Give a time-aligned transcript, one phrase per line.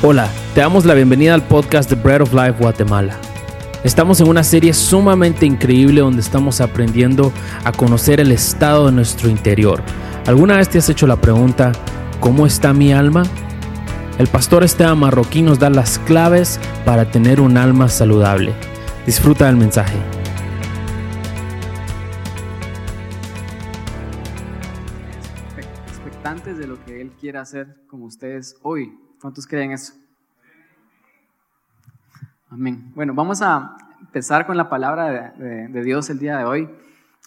[0.00, 3.18] Hola, te damos la bienvenida al podcast de Bread of Life Guatemala.
[3.82, 7.32] Estamos en una serie sumamente increíble donde estamos aprendiendo
[7.64, 9.82] a conocer el estado de nuestro interior.
[10.24, 11.72] ¿Alguna vez te has hecho la pregunta,
[12.20, 13.24] ¿cómo está mi alma?
[14.20, 18.54] El pastor Esteban Marroquín nos da las claves para tener un alma saludable.
[19.04, 19.98] Disfruta del mensaje.
[25.88, 28.92] Expectantes de lo que Él quiere hacer con ustedes hoy.
[29.20, 29.94] ¿Cuántos creen eso?
[32.50, 32.92] Amén.
[32.94, 36.70] Bueno, vamos a empezar con la palabra de, Dios el día de hoy.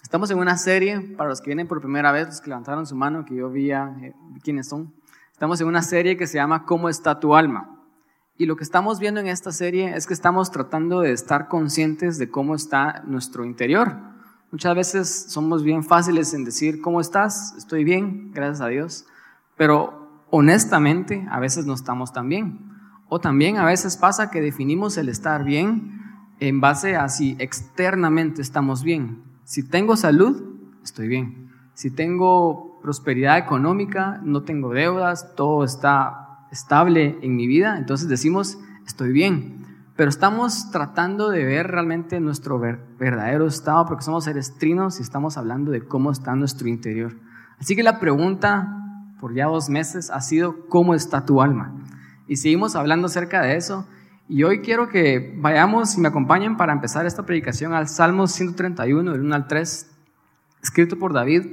[0.02, 2.96] Estamos en una serie, para los que vienen por primera vez, los que levantaron su
[2.96, 4.94] mano, que yo vi eh, quiénes son.
[5.34, 7.78] Estamos en una serie que se llama ¿Cómo está tu alma?
[8.38, 12.18] Y lo que estamos viendo en esta serie es que estamos tratando de estar conscientes
[12.18, 13.98] de cómo está nuestro interior.
[14.50, 17.54] Muchas veces somos bien fáciles en decir, ¿cómo estás?
[17.58, 19.06] Estoy bien, gracias a Dios.
[19.58, 20.01] Pero
[20.32, 22.72] honestamente a veces no estamos tan bien.
[23.08, 26.02] O también a veces pasa que definimos el estar bien
[26.40, 29.22] en base a si externamente estamos bien.
[29.44, 30.42] Si tengo salud,
[30.84, 31.52] estoy bien.
[31.74, 38.58] Si tengo prosperidad económica, no tengo deudas, todo está estable en mi vida, entonces decimos,
[38.86, 39.66] estoy bien.
[39.96, 45.38] Pero estamos tratando de ver realmente nuestro verdadero estado porque somos seres trinos y estamos
[45.38, 47.18] hablando de cómo está nuestro interior.
[47.60, 48.81] Así que la pregunta
[49.22, 51.76] por ya dos meses ha sido ¿cómo está tu alma?
[52.28, 53.88] Y seguimos hablando acerca de eso.
[54.28, 59.12] Y hoy quiero que vayamos y me acompañen para empezar esta predicación al Salmo 131,
[59.12, 59.92] del 1 al 3,
[60.64, 61.46] escrito por David.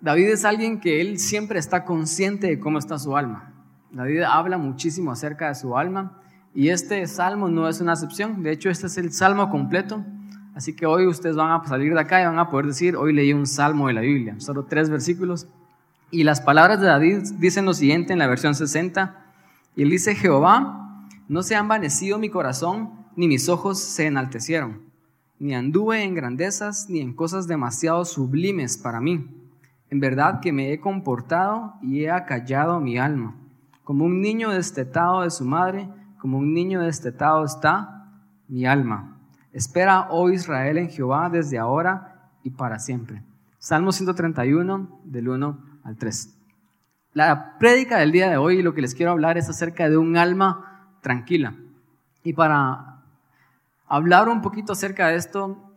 [0.00, 3.54] David es alguien que él siempre está consciente de cómo está su alma.
[3.90, 6.20] David habla muchísimo acerca de su alma
[6.52, 8.42] y este salmo no es una excepción.
[8.42, 10.04] De hecho, este es el salmo completo.
[10.54, 13.14] Así que hoy ustedes van a salir de acá y van a poder decir, hoy
[13.14, 15.48] leí un salmo de la Biblia, solo tres versículos.
[16.14, 19.16] Y las palabras de David dicen lo siguiente en la versión 60.
[19.74, 24.82] Y él dice, Jehová, no se ha envanecido mi corazón, ni mis ojos se enaltecieron,
[25.40, 29.26] ni anduve en grandezas, ni en cosas demasiado sublimes para mí.
[29.90, 33.34] En verdad que me he comportado y he acallado mi alma.
[33.82, 35.88] Como un niño destetado de su madre,
[36.20, 38.08] como un niño destetado está
[38.46, 39.18] mi alma.
[39.52, 43.20] Espera, oh Israel, en Jehová desde ahora y para siempre.
[43.58, 46.34] Salmo 131, del 1 al 3.
[47.12, 50.16] La prédica del día de hoy, lo que les quiero hablar es acerca de un
[50.16, 51.54] alma tranquila.
[52.24, 53.02] Y para
[53.86, 55.72] hablar un poquito acerca de esto,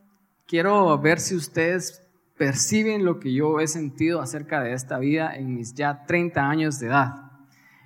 [0.48, 2.02] quiero ver si ustedes
[2.38, 6.80] perciben lo que yo he sentido acerca de esta vida en mis ya 30 años
[6.80, 7.32] de edad.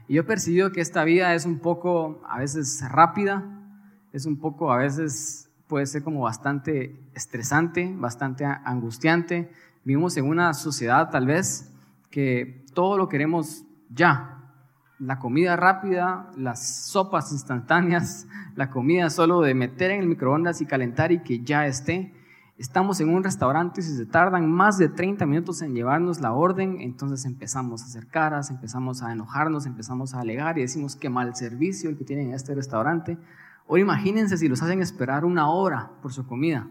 [0.08, 3.44] Y yo he percibido que esta vida es un poco a veces rápida,
[4.14, 9.52] es un poco a veces puede ser como bastante estresante, bastante angustiante.
[9.84, 11.71] Vivimos en una sociedad tal vez
[12.12, 14.38] que todo lo queremos ya.
[15.00, 20.68] La comida rápida, las sopas instantáneas, la comida solo de meter en el microondas y
[20.68, 22.14] calentar y que ya esté.
[22.58, 26.34] Estamos en un restaurante y si se tardan más de 30 minutos en llevarnos la
[26.34, 31.10] orden, entonces empezamos a hacer caras, empezamos a enojarnos, empezamos a alegar y decimos qué
[31.10, 33.18] mal servicio el que tienen en este restaurante.
[33.66, 36.68] O imagínense si los hacen esperar una hora por su comida.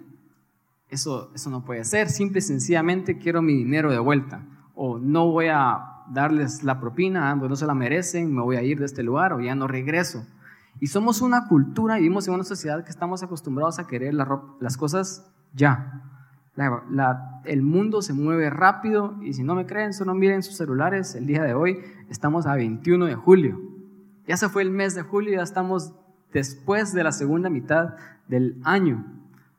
[0.89, 2.09] Eso, eso no puede ser.
[2.09, 4.45] Simple y sencillamente quiero mi dinero de vuelta
[4.82, 8.62] o no voy a darles la propina, pues no se la merecen, me voy a
[8.62, 10.24] ir de este lugar o ya no regreso.
[10.80, 14.78] Y somos una cultura y vivimos en una sociedad que estamos acostumbrados a querer las
[14.78, 16.00] cosas ya.
[17.44, 21.14] el mundo se mueve rápido y si no me creen, solo miren sus celulares.
[21.14, 23.60] El día de hoy estamos a 21 de julio.
[24.26, 25.92] Ya se fue el mes de julio, ya estamos
[26.32, 27.97] después de la segunda mitad
[28.28, 29.04] del año.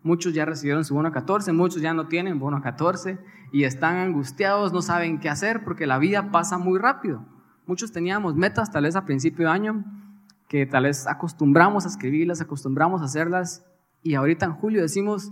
[0.03, 3.19] Muchos ya recibieron su bono 14, muchos ya no tienen bono 14
[3.51, 7.25] y están angustiados, no saben qué hacer porque la vida pasa muy rápido.
[7.67, 9.85] Muchos teníamos metas tal vez a principio de año
[10.49, 13.65] que tal vez acostumbramos a escribirlas, acostumbramos a hacerlas
[14.01, 15.31] y ahorita en julio decimos,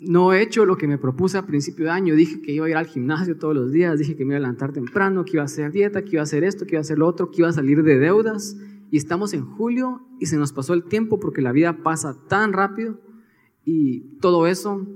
[0.00, 2.70] no he hecho lo que me propuse a principio de año, dije que iba a
[2.70, 5.42] ir al gimnasio todos los días, dije que me iba a levantar temprano, que iba
[5.42, 7.42] a hacer dieta, que iba a hacer esto, que iba a hacer lo otro, que
[7.42, 8.56] iba a salir de deudas
[8.90, 12.52] y estamos en julio y se nos pasó el tiempo porque la vida pasa tan
[12.52, 12.98] rápido
[13.64, 14.86] y todo eso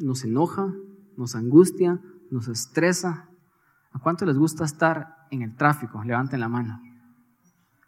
[0.00, 0.72] nos enoja,
[1.16, 2.00] nos angustia,
[2.30, 3.28] nos estresa.
[3.92, 6.02] ¿A cuánto les gusta estar en el tráfico?
[6.04, 6.80] Levanten la mano.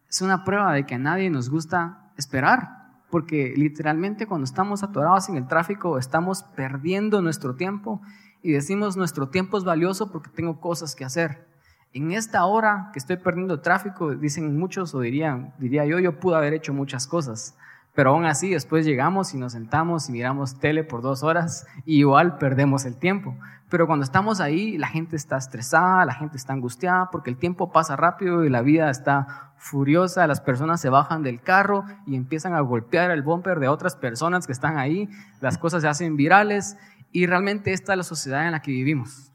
[0.09, 2.69] Es una prueba de que a nadie nos gusta esperar,
[3.11, 8.01] porque literalmente cuando estamos atorados en el tráfico estamos perdiendo nuestro tiempo
[8.43, 11.47] y decimos nuestro tiempo es valioso porque tengo cosas que hacer.
[11.93, 16.37] En esta hora que estoy perdiendo tráfico, dicen muchos o dirían, diría yo, yo pude
[16.37, 17.57] haber hecho muchas cosas,
[17.99, 21.99] Pero aún así, después llegamos y nos sentamos y miramos tele por dos horas y
[21.99, 23.37] igual perdemos el tiempo.
[23.69, 27.73] Pero cuando estamos ahí, la gente está estresada, la gente está angustiada porque el tiempo
[27.73, 30.29] pasa rápido y la vida está furiosa.
[30.29, 34.47] Las personas se bajan del carro y empiezan a golpear el bumper de otras personas
[34.47, 35.09] que están ahí.
[35.41, 36.77] Las cosas se hacen virales
[37.11, 39.33] y realmente esta es la sociedad en la que vivimos.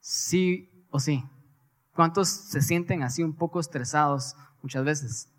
[0.00, 1.24] Sí o sí.
[1.94, 5.32] ¿Cuántos se sienten así un poco estresados muchas veces?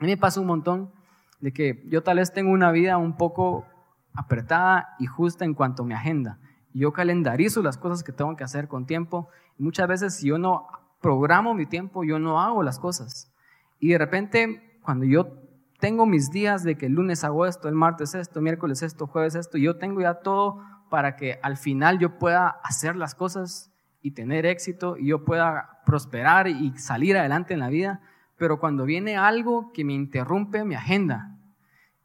[0.00, 0.96] A mí me pasa un montón
[1.40, 3.66] de que yo tal vez tengo una vida un poco
[4.14, 6.38] apretada y justa en cuanto a mi agenda.
[6.74, 9.28] Yo calendarizo las cosas que tengo que hacer con tiempo.
[9.58, 10.66] Muchas veces si yo no
[11.00, 13.32] programo mi tiempo, yo no hago las cosas.
[13.78, 15.38] Y de repente, cuando yo
[15.80, 19.34] tengo mis días de que el lunes hago esto, el martes esto, miércoles esto, jueves
[19.34, 24.12] esto, yo tengo ya todo para que al final yo pueda hacer las cosas y
[24.12, 28.00] tener éxito y yo pueda prosperar y salir adelante en la vida.
[28.38, 31.36] Pero cuando viene algo que me interrumpe mi agenda.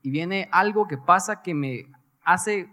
[0.01, 1.88] Y viene algo que pasa que me
[2.25, 2.69] hace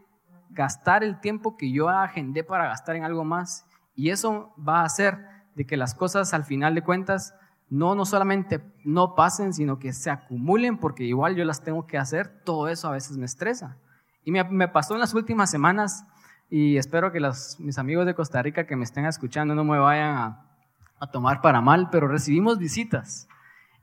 [0.51, 3.67] gastar el tiempo que yo agendé para gastar en algo más.
[3.95, 5.19] Y eso va a hacer
[5.55, 7.35] de que las cosas al final de cuentas
[7.69, 11.99] no, no solamente no pasen, sino que se acumulen porque igual yo las tengo que
[11.99, 13.77] hacer, todo eso a veces me estresa.
[14.25, 16.05] Y me, me pasó en las últimas semanas
[16.49, 19.79] y espero que los, mis amigos de Costa Rica que me estén escuchando no me
[19.79, 20.47] vayan a,
[20.99, 23.29] a tomar para mal, pero recibimos visitas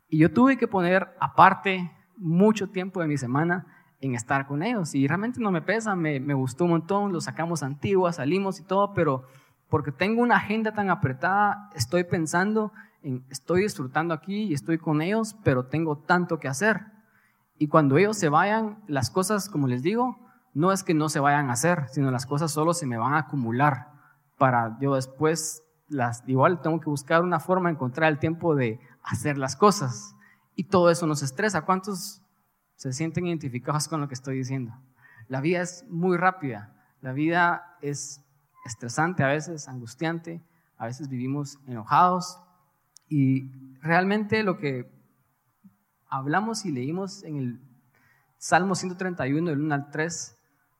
[0.10, 3.66] y yo tuve que poner aparte mucho tiempo de mi semana
[4.00, 4.96] en estar con ellos.
[4.96, 8.64] Y realmente no me pesa, me, me gustó un montón, lo sacamos antiguas, salimos y
[8.64, 9.26] todo, pero
[9.70, 12.72] porque tengo una agenda tan apretada, estoy pensando
[13.04, 16.82] en, estoy disfrutando aquí y estoy con ellos, pero tengo tanto que hacer.
[17.58, 20.20] Y cuando ellos se vayan, las cosas, como les digo,
[20.54, 23.14] no es que no se vayan a hacer, sino las cosas solo se me van
[23.14, 23.90] a acumular
[24.38, 28.80] para yo después las igual tengo que buscar una forma de encontrar el tiempo de
[29.08, 30.16] hacer las cosas.
[30.56, 31.64] Y todo eso nos estresa.
[31.64, 32.22] ¿Cuántos
[32.76, 34.74] se sienten identificados con lo que estoy diciendo?
[35.28, 36.74] La vida es muy rápida.
[37.02, 38.24] La vida es
[38.66, 40.42] estresante a veces, angustiante.
[40.78, 42.40] A veces vivimos enojados.
[43.08, 43.50] Y
[43.82, 44.92] realmente lo que
[46.10, 47.62] hablamos y leímos en el
[48.38, 50.38] Salmo 131, del 1 al 3,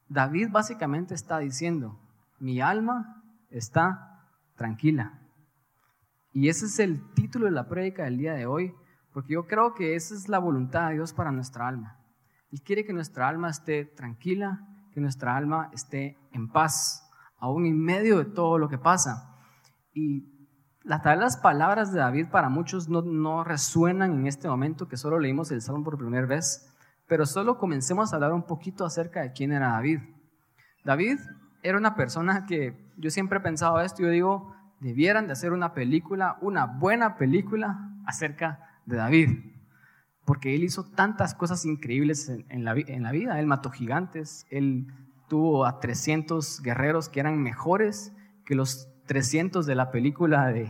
[0.10, 2.00] David básicamente está diciendo,
[2.40, 4.22] mi alma está
[4.56, 5.20] tranquila.
[6.38, 8.72] Y ese es el título de la prédica del día de hoy,
[9.12, 11.98] porque yo creo que esa es la voluntad de Dios para nuestra alma.
[12.52, 14.62] Él quiere que nuestra alma esté tranquila,
[14.94, 19.36] que nuestra alma esté en paz, aún en medio de todo lo que pasa.
[19.96, 20.26] Y
[20.84, 25.18] las, las palabras de David para muchos no, no resuenan en este momento, que solo
[25.18, 26.72] leímos el Salmo por primera vez,
[27.08, 30.02] pero solo comencemos a hablar un poquito acerca de quién era David.
[30.86, 31.18] David
[31.64, 35.74] era una persona que yo siempre he pensado esto, yo digo, debieran de hacer una
[35.74, 39.30] película, una buena película acerca de David,
[40.26, 43.40] porque él hizo tantas cosas increíbles en, la, vida.
[43.40, 44.88] Él mató gigantes, él
[45.30, 48.14] tuvo a 300 guerreros que eran mejores
[48.46, 50.70] que los 300 de la película de,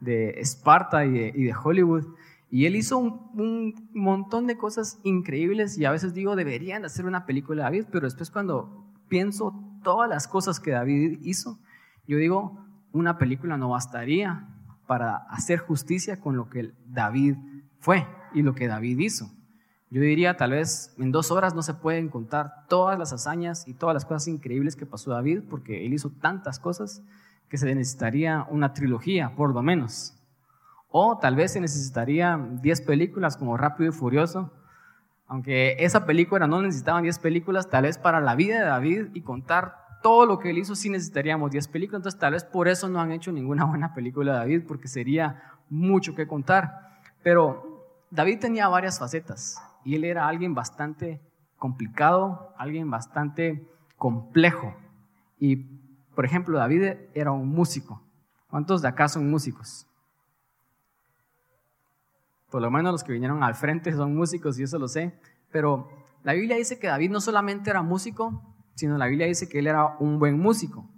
[0.00, 2.04] de Esparta y de, y de, Hollywood.
[2.50, 7.06] Y él hizo un, un, montón de cosas increíbles y a veces digo, deberían hacer
[7.06, 11.58] una película de David, pero después cuando pienso todas las cosas que David hizo,
[12.06, 12.65] yo digo,
[12.96, 14.48] una película no bastaría
[14.86, 17.36] para hacer justicia con lo que David
[17.78, 19.30] fue y lo que David hizo.
[19.90, 23.74] Yo diría, tal vez en dos horas no se pueden contar todas las hazañas y
[23.74, 27.02] todas las cosas increíbles que pasó David, porque él hizo tantas cosas
[27.48, 30.14] que se necesitaría una trilogía, por lo menos.
[30.88, 34.52] O tal vez se necesitaría 10 películas como Rápido y Furioso,
[35.28, 39.22] aunque esa película no necesitaban 10 películas, tal vez para la vida de David y
[39.22, 42.88] contar todo lo que él hizo sí necesitaríamos 10 películas, entonces tal vez por eso
[42.88, 47.00] no han hecho ninguna buena película de David, porque sería mucho que contar.
[47.24, 51.20] Pero David tenía varias facetas y él era alguien bastante
[51.56, 54.76] complicado, alguien bastante complejo.
[55.40, 55.56] Y,
[56.14, 58.00] por ejemplo, David era un músico.
[58.48, 59.88] ¿Cuántos de acá son músicos?
[62.48, 65.18] Por lo menos los que vinieron al frente son músicos y eso lo sé.
[65.50, 65.88] Pero
[66.22, 69.66] la Biblia dice que David no solamente era músico, sino la Biblia dice que él
[69.66, 70.88] era un buen músico.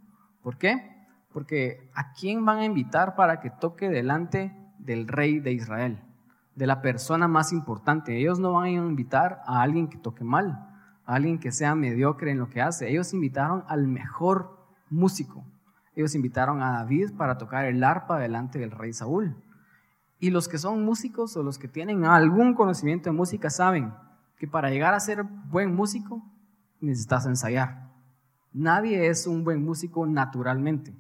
[0.42, 1.06] ¿Por qué?
[1.32, 6.02] Porque ¿a quién van a invitar para que toque delante del rey de Israel?
[6.56, 8.18] De la persona más importante.
[8.18, 10.58] Ellos no van a invitar a alguien que toque mal,
[11.06, 12.90] a alguien que sea mediocre en lo que hace.
[12.90, 14.58] Ellos invitaron al mejor
[14.90, 15.44] músico.
[15.94, 19.36] Ellos invitaron a David para tocar el arpa delante del rey Saúl.
[20.18, 23.94] Y los que son músicos o los que tienen algún conocimiento de música saben
[24.36, 26.24] que para llegar a ser buen músico
[26.80, 27.88] necesitas ensayar.
[28.52, 30.94] Nadie es un buen músico naturalmente.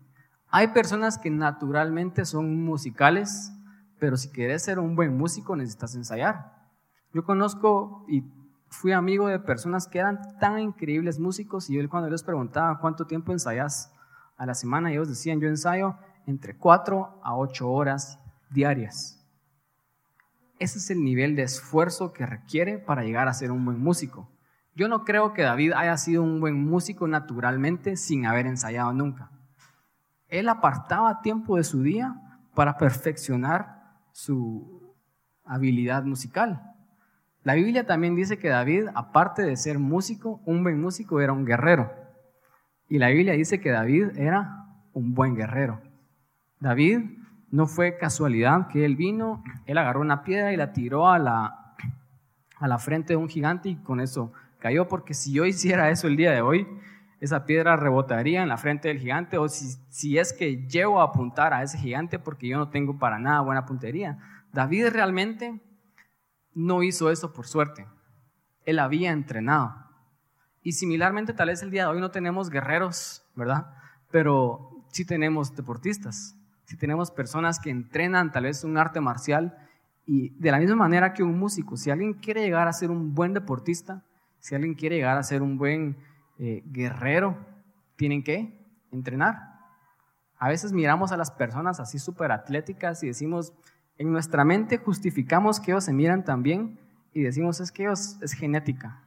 [0.50, 3.52] Hay personas que naturalmente son musicales,
[3.98, 6.58] pero si quieres ser un buen músico necesitas ensayar.
[7.12, 8.24] Yo conozco y
[8.68, 13.06] fui amigo de personas que eran tan increíbles músicos y yo cuando les preguntaba cuánto
[13.06, 13.92] tiempo ensayas
[14.36, 18.18] a la semana, ellos decían, yo ensayo entre 4 a 8 horas
[18.50, 19.18] diarias.
[20.58, 24.28] Ese es el nivel de esfuerzo que requiere para llegar a ser un buen músico.
[24.78, 29.32] Yo no creo que David haya sido un buen músico naturalmente sin haber ensayado nunca.
[30.28, 32.14] Él apartaba tiempo de su día
[32.54, 33.82] para perfeccionar
[34.12, 34.94] su
[35.44, 36.62] habilidad musical.
[37.42, 41.44] La Biblia también dice que David, aparte de ser músico, un buen músico, era un
[41.44, 41.90] guerrero.
[42.88, 45.82] Y la Biblia dice que David era un buen guerrero.
[46.60, 47.00] David
[47.50, 51.74] no fue casualidad que él vino, él agarró una piedra y la tiró a la,
[52.58, 56.06] a la frente de un gigante y con eso cayó porque si yo hiciera eso
[56.06, 56.66] el día de hoy,
[57.20, 61.04] esa piedra rebotaría en la frente del gigante o si, si es que llevo a
[61.04, 64.18] apuntar a ese gigante porque yo no tengo para nada buena puntería.
[64.52, 65.60] David realmente
[66.54, 67.86] no hizo eso por suerte.
[68.64, 69.74] Él había entrenado.
[70.62, 73.74] Y similarmente tal vez el día de hoy no tenemos guerreros, ¿verdad?
[74.10, 79.56] Pero sí tenemos deportistas, sí tenemos personas que entrenan tal vez un arte marcial
[80.06, 83.14] y de la misma manera que un músico, si alguien quiere llegar a ser un
[83.14, 84.02] buen deportista,
[84.40, 85.96] si alguien quiere llegar a ser un buen
[86.38, 87.36] eh, guerrero,
[87.96, 88.58] tienen que
[88.92, 89.58] entrenar.
[90.38, 93.52] A veces miramos a las personas así súper atléticas y decimos,
[93.96, 96.78] en nuestra mente justificamos que ellos se miran tan bien
[97.12, 99.02] y decimos, es que ellos es genética.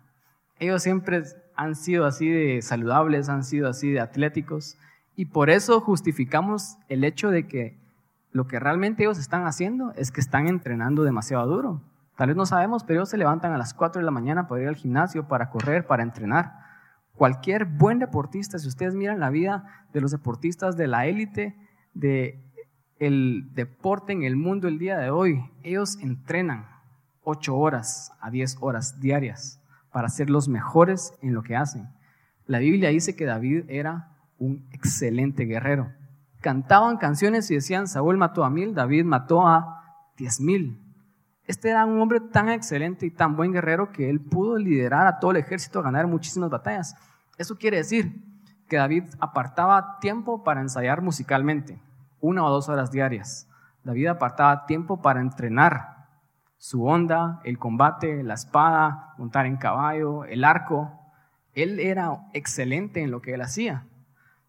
[0.59, 1.23] Ellos siempre
[1.55, 4.77] han sido así de saludables, han sido así de atléticos
[5.15, 7.77] y por eso justificamos el hecho de que
[8.31, 11.81] lo que realmente ellos están haciendo es que están entrenando demasiado duro.
[12.15, 14.61] Tal vez no sabemos, pero ellos se levantan a las 4 de la mañana para
[14.61, 16.53] ir al gimnasio, para correr, para entrenar.
[17.15, 21.55] Cualquier buen deportista, si ustedes miran la vida de los deportistas de la élite,
[21.93, 22.43] de
[22.99, 26.67] el deporte en el mundo el día de hoy, ellos entrenan
[27.23, 29.59] 8 horas a 10 horas diarias
[29.91, 31.89] para ser los mejores en lo que hacen.
[32.45, 35.91] La Biblia dice que David era un excelente guerrero.
[36.41, 40.80] Cantaban canciones y decían, Saúl mató a mil, David mató a diez mil.
[41.51, 45.19] Este era un hombre tan excelente y tan buen guerrero que él pudo liderar a
[45.19, 46.95] todo el ejército a ganar muchísimas batallas.
[47.37, 48.23] Eso quiere decir
[48.69, 51.77] que David apartaba tiempo para ensayar musicalmente,
[52.21, 53.49] una o dos horas diarias.
[53.83, 56.07] David apartaba tiempo para entrenar
[56.57, 60.89] su onda, el combate, la espada, montar en caballo, el arco.
[61.53, 63.83] Él era excelente en lo que él hacía.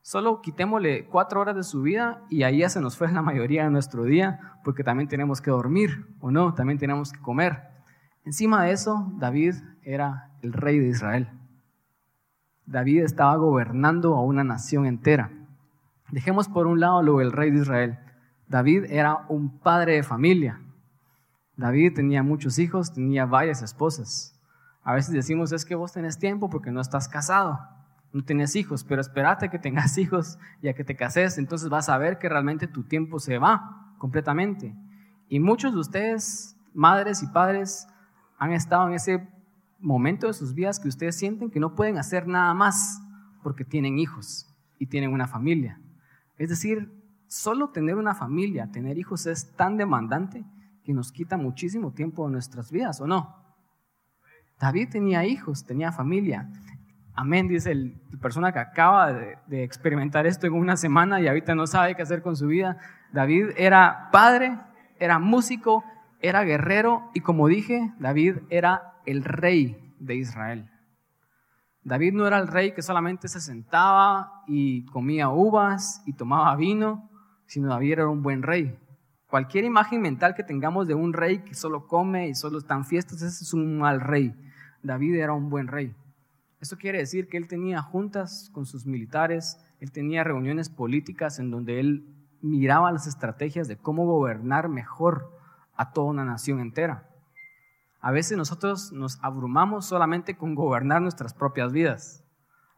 [0.04, 3.62] Solo quitémosle cuatro horas de su vida y ahí ya se nos fue la mayoría
[3.64, 7.68] de nuestro día porque también tenemos que dormir o no, también tenemos que comer.
[8.24, 9.54] Encima de eso, David
[9.84, 11.28] era el rey de Israel.
[12.66, 15.30] David estaba gobernando a una nación entera.
[16.10, 17.98] Dejemos por un lado lo del rey de Israel.
[18.48, 20.60] David era un padre de familia.
[21.56, 24.36] David tenía muchos hijos, tenía varias esposas.
[24.82, 27.60] A veces decimos, es que vos tenés tiempo porque no estás casado
[28.12, 31.88] no tienes hijos, pero espérate que tengas hijos y a que te cases, entonces vas
[31.88, 34.74] a ver que realmente tu tiempo se va completamente.
[35.28, 37.86] Y muchos de ustedes, madres y padres,
[38.38, 39.28] han estado en ese
[39.78, 43.00] momento de sus vidas que ustedes sienten que no pueden hacer nada más
[43.42, 45.80] porque tienen hijos y tienen una familia.
[46.38, 46.92] Es decir,
[47.26, 50.44] solo tener una familia, tener hijos es tan demandante
[50.84, 53.36] que nos quita muchísimo tiempo de nuestras vidas, ¿o no?
[54.58, 56.48] David tenía hijos, tenía familia.
[57.14, 61.54] Amén, dice el, la persona que acaba de, experimentar esto en una semana y ahorita
[61.54, 62.78] no sabe qué hacer con su vida.
[63.12, 64.58] David era padre,
[64.98, 65.84] era músico,
[66.20, 70.70] era guerrero y como dije, David era el rey de Israel.
[71.84, 77.10] David no era el rey que solamente se sentaba y comía uvas y tomaba vino,
[77.44, 78.78] sino David era un buen rey.
[79.26, 82.84] Cualquier imagen mental que tengamos de un rey que solo come y solo está en
[82.84, 84.34] fiestas, ese es un mal rey.
[84.82, 85.94] David era un buen rey.
[86.62, 91.50] Eso quiere decir que él tenía juntas con sus militares, él tenía reuniones políticas en
[91.50, 92.06] donde él
[92.40, 95.36] miraba las estrategias de cómo gobernar mejor
[95.74, 97.08] a toda una nación entera.
[98.00, 102.22] A veces nosotros nos abrumamos solamente con gobernar nuestras propias vidas.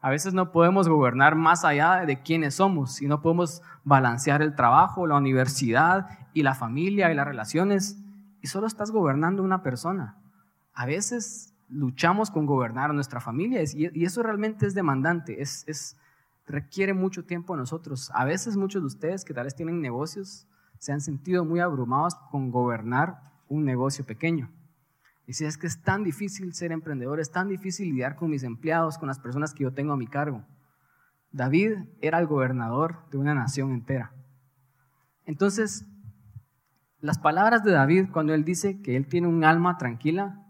[0.00, 4.54] A veces no podemos gobernar más allá de quiénes somos y no podemos balancear el
[4.54, 8.02] trabajo, la universidad y la familia y las relaciones
[8.40, 10.16] y solo estás gobernando una persona.
[10.72, 15.96] A veces luchamos con gobernar a nuestra familia y, eso realmente es demandante, es,
[16.46, 18.10] requiere mucho tiempo a nosotros.
[18.14, 20.46] A veces muchos de ustedes que tal vez tienen negocios
[20.78, 23.18] se han sentido muy abrumados con gobernar
[23.48, 24.50] un negocio pequeño.
[25.26, 28.42] Y si es que es tan difícil ser emprendedor, es tan difícil lidiar con mis
[28.42, 30.44] empleados, con las personas que yo tengo a mi cargo.
[31.32, 34.12] David era el gobernador de una nación entera.
[35.24, 35.86] Entonces,
[37.00, 40.43] las palabras de David cuando él dice que él tiene un alma tranquila,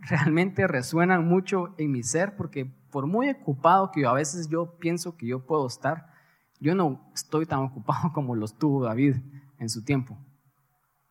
[0.00, 5.16] realmente resuenan mucho en mi ser porque por muy ocupado que a veces yo pienso
[5.16, 6.06] que yo puedo estar,
[6.60, 9.16] yo no estoy tan ocupado como lo estuvo David
[9.58, 10.18] en su tiempo.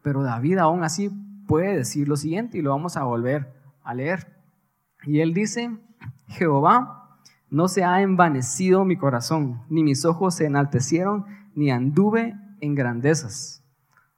[0.02, 1.10] Pero David aún así
[1.48, 3.54] puede decir lo siguiente y lo vamos a volver
[3.84, 4.36] a leer.
[5.06, 5.78] Y él dice,
[6.28, 11.26] Jehová, no se ha envanecido mi corazón, ni mis ojos se enaltecieron,
[11.56, 13.64] ni anduve en grandezas,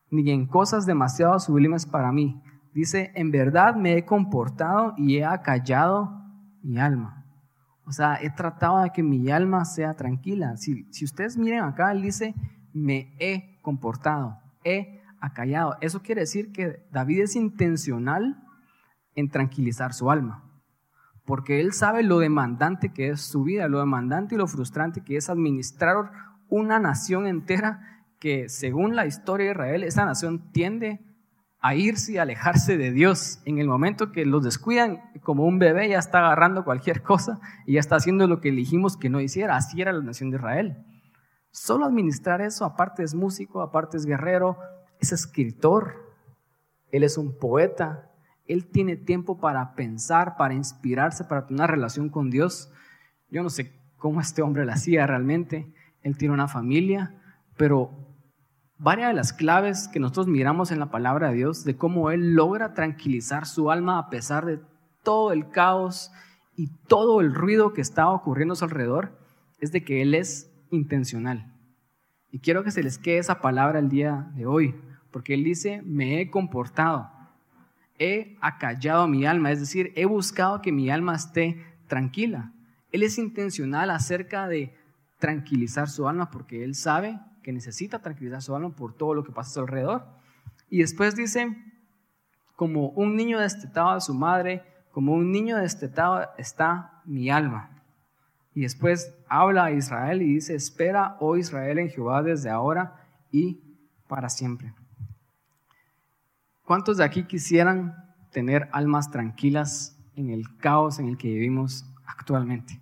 [0.10, 2.42] ni en cosas demasiado sublimes para mí.
[2.74, 6.24] Dice, en verdad me he comportado y he acallado
[6.62, 7.26] mi alma.
[7.86, 10.56] O sea, he tratado de que mi alma sea tranquila.
[10.58, 12.36] Si, si ustedes miren acá, él dice,
[12.72, 15.76] me he comportado, he acallado.
[15.82, 18.44] Eso quiere decir que David es intencional
[19.16, 20.44] en tranquilizar su alma,
[21.26, 25.18] porque él sabe lo demandante que es su vida, lo demandante y lo frustrante que
[25.18, 26.12] es administrar
[26.48, 31.09] una nación entera que según la historia de Israel, esa nación tiende
[31.62, 33.40] a irse y alejarse de Dios.
[33.46, 37.74] En el momento que los descuidan, como un bebé ya está agarrando cualquier cosa y
[37.74, 39.56] ya está haciendo lo que elegimos que no hiciera.
[39.56, 40.78] Así era la nación de Israel.
[41.52, 44.58] Solo administrar eso, aparte es músico, aparte es guerrero,
[45.00, 46.16] es escritor,
[46.92, 48.12] él es un poeta,
[48.46, 52.72] él tiene tiempo para pensar, para inspirarse, para tener una relación con Dios.
[53.30, 55.74] Yo no sé cómo este hombre lo hacía realmente.
[56.02, 57.16] Él tiene una familia,
[57.58, 58.09] pero
[58.80, 62.34] varias de las claves que nosotros miramos en la palabra de Dios, de cómo Él
[62.34, 64.60] logra tranquilizar su alma a pesar de
[65.04, 66.12] todo el caos
[66.56, 69.12] y todo el ruido que estaba ocurriendo a su alrededor,
[69.60, 71.54] es de que Él es intencional.
[72.32, 74.76] Y quiero que se les quede esa palabra el día de hoy,
[75.12, 77.10] porque Él dice, me he comportado
[78.00, 82.54] he acallado mi alma, es decir, he buscado que mi alma esté tranquila.
[82.92, 84.74] Él es intencional acerca de
[85.20, 89.32] tranquilizar su alma porque él sabe que necesita tranquilizar su alma por todo lo que
[89.32, 90.06] pasa a su alrededor.
[90.70, 91.56] Y después dice,
[92.56, 97.70] como un niño destetado de su madre, como un niño destetado está mi alma.
[98.54, 103.62] Y después habla a Israel y dice, espera, oh Israel, en Jehová desde ahora y
[104.08, 104.74] para siempre.
[106.66, 107.96] ¿Cuántos de aquí quisieran
[108.32, 112.82] tener almas tranquilas en el caos en el que vivimos actualmente?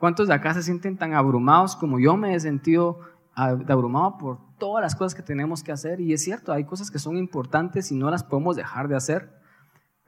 [0.00, 3.00] ¿Cuántos de acá se sienten tan abrumados como yo me he sentido
[3.34, 6.00] abrumado por todas las cosas que tenemos que hacer?
[6.00, 9.30] Y es cierto, hay cosas que son importantes y no las podemos dejar de hacer,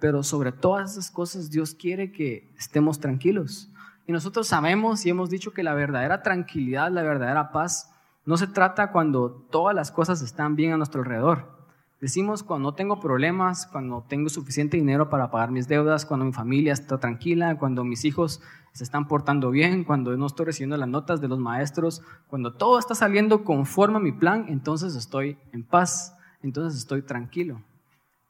[0.00, 3.70] pero sobre todas esas cosas Dios quiere que estemos tranquilos.
[4.06, 7.92] Y nosotros sabemos y hemos dicho que la verdadera tranquilidad, la verdadera paz,
[8.24, 11.61] no se trata cuando todas las cosas están bien a nuestro alrededor.
[12.02, 16.32] Decimos cuando no tengo problemas, cuando tengo suficiente dinero para pagar mis deudas, cuando mi
[16.32, 20.88] familia está tranquila, cuando mis hijos se están portando bien, cuando no estoy recibiendo las
[20.88, 25.62] notas de los maestros, cuando todo está saliendo conforme a mi plan, entonces estoy en
[25.62, 27.62] paz, entonces estoy tranquilo.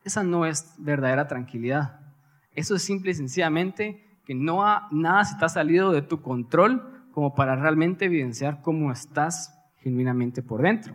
[0.04, 1.98] Esa no es verdadera tranquilidad.
[2.54, 7.34] Eso es simple y sencillamente que no nada se está salido de tu control como
[7.34, 10.94] para realmente evidenciar cómo estás genuinamente por dentro.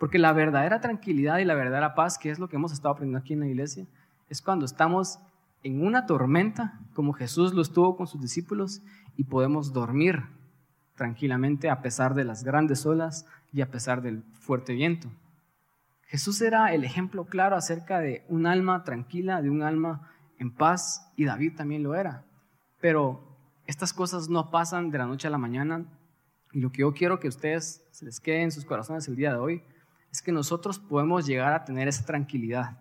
[0.00, 3.18] Porque la verdadera tranquilidad y la verdadera paz, que es lo que hemos estado aprendiendo
[3.18, 3.86] aquí en la iglesia,
[4.30, 5.18] es cuando estamos
[5.62, 8.80] en una tormenta, como Jesús lo estuvo con sus discípulos,
[9.18, 10.22] y podemos dormir
[10.94, 15.10] tranquilamente a pesar de las grandes olas y a pesar del fuerte viento.
[16.06, 21.12] Jesús era el ejemplo claro acerca de un alma tranquila, de un alma en paz,
[21.14, 22.24] y David también lo era.
[22.80, 23.20] Pero
[23.66, 25.84] estas cosas no pasan de la noche a la mañana,
[26.52, 29.32] y lo que yo quiero que ustedes se les quede en sus corazones el día
[29.32, 29.62] de hoy
[30.12, 32.78] es que nosotros podemos llegar a tener esa tranquilidad,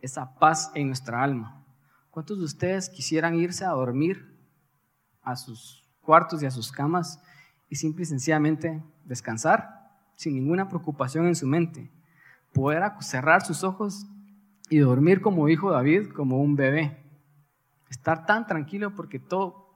[0.00, 1.64] esa paz en nuestra alma.
[2.10, 4.36] ¿Cuántos de ustedes quisieran irse a dormir
[5.22, 7.20] a sus cuartos y a sus camas
[7.68, 11.90] y simple y sencillamente descansar sin ninguna preocupación en su mente?
[12.52, 14.06] Poder cerrar sus ojos
[14.68, 16.96] y dormir como hijo David, como un bebé.
[17.88, 19.68] Estar tan tranquilo porque todo,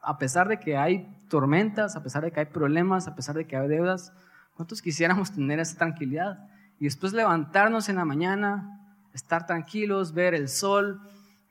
[0.00, 3.46] a pesar de que hay tormentas, a pesar de que hay problemas, a pesar de
[3.46, 4.12] que hay deudas,
[4.58, 6.36] ¿Cuántos quisiéramos tener esa tranquilidad?
[6.80, 8.80] Y después levantarnos en la mañana,
[9.14, 11.00] estar tranquilos, ver el sol,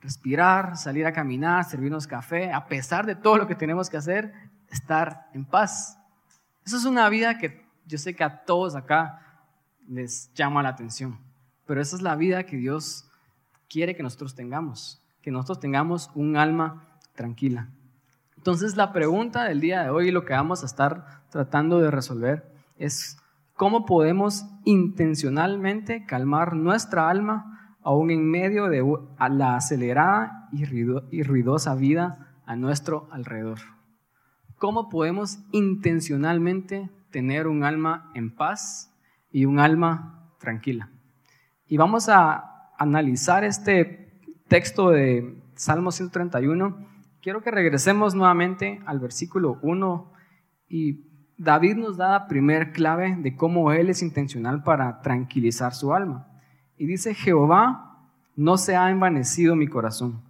[0.02, 4.34] respirar, salir a caminar, servirnos café, a pesar de todo lo que tenemos que hacer,
[4.70, 5.98] estar en paz.
[6.65, 9.22] Esa es una vida que yo sé que a todos acá
[9.88, 11.17] les llama la atención,
[11.65, 13.10] pero esa es la vida que Dios
[13.70, 17.70] quiere que nosotros tengamos, que nosotros tengamos un alma tranquila.
[18.36, 22.57] Entonces la pregunta del día de hoy, lo que vamos a estar tratando de resolver,
[22.78, 23.18] es
[23.54, 28.84] cómo podemos intencionalmente calmar nuestra alma aún en medio de
[29.30, 33.60] la acelerada y ruidosa vida a nuestro alrededor.
[34.58, 38.94] ¿Cómo podemos intencionalmente tener un alma en paz
[39.32, 40.90] y un alma tranquila?
[41.68, 46.88] Y vamos a analizar este texto de Salmo 131,
[47.22, 50.13] quiero que regresemos nuevamente al versículo 1
[50.70, 51.07] y
[51.38, 56.28] David nos da la primer clave de cómo él es intencional para tranquilizar su alma.
[56.78, 60.21] Y dice, Jehová, no se ha envanecido mi corazón.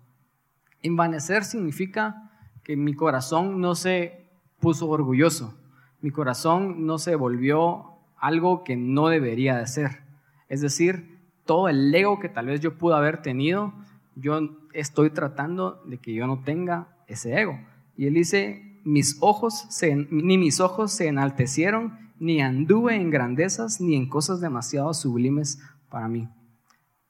[0.82, 2.32] Envanecer significa
[2.64, 5.58] que mi corazón no se puso orgulloso,
[6.02, 10.04] mi corazón no se volvió algo que no debería de ser.
[10.50, 13.74] Es decir, todo el ego que tal vez yo pude haber tenido,
[14.16, 14.40] yo
[14.74, 17.60] estoy tratando de que yo no tenga ese ego.
[17.96, 19.68] Y él dice, mis ojos
[20.10, 26.08] ni mis ojos se enaltecieron, ni anduve en grandezas, ni en cosas demasiado sublimes para
[26.08, 26.30] mí.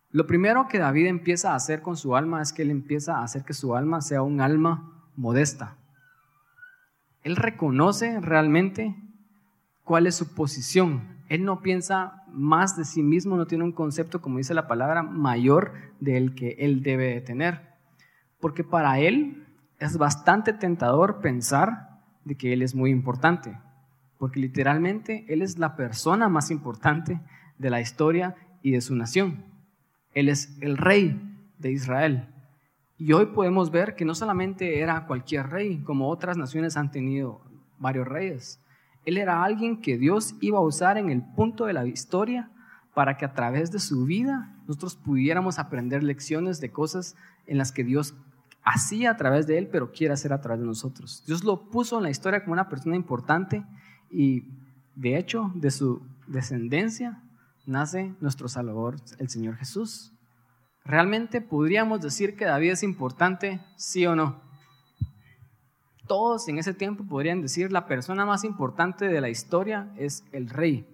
[0.09, 3.23] Lo primero que David empieza a hacer con su alma es que él empieza a
[3.23, 5.77] hacer que su alma sea un alma modesta.
[7.21, 8.95] Él reconoce realmente
[9.83, 11.19] cuál es su posición.
[11.29, 15.03] Él no piensa más de sí mismo, no tiene un concepto, como dice la palabra,
[15.03, 17.61] mayor del que él debe de tener.
[18.39, 19.46] Porque para él
[19.79, 23.57] es bastante tentador pensar de que él es muy importante.
[24.17, 27.19] Porque literalmente él es la persona más importante
[27.57, 29.45] de la historia y de su nación.
[30.13, 31.21] Él es el rey
[31.59, 32.27] de Israel.
[32.97, 37.41] Y hoy podemos ver que no solamente era cualquier rey, como otras naciones han tenido
[37.77, 38.59] varios reyes.
[39.05, 42.49] Él era alguien que Dios iba a usar en el punto de la historia
[42.95, 47.71] para que a través de su vida nosotros pudiéramos aprender lecciones de cosas en las
[47.71, 48.15] que Dios
[48.67, 51.23] hacía a través de él, pero quiere hacer a través de nosotros.
[51.25, 53.63] Dios lo puso en la historia como una persona importante
[54.11, 54.43] y
[54.95, 57.23] de hecho de su descendencia
[57.65, 60.11] nace nuestro Salvador, el Señor Jesús.
[60.83, 64.41] ¿Realmente podríamos decir que David es importante, sí o no?
[66.05, 70.49] Todos en ese tiempo podrían decir la persona más importante de la historia es el
[70.49, 70.85] rey.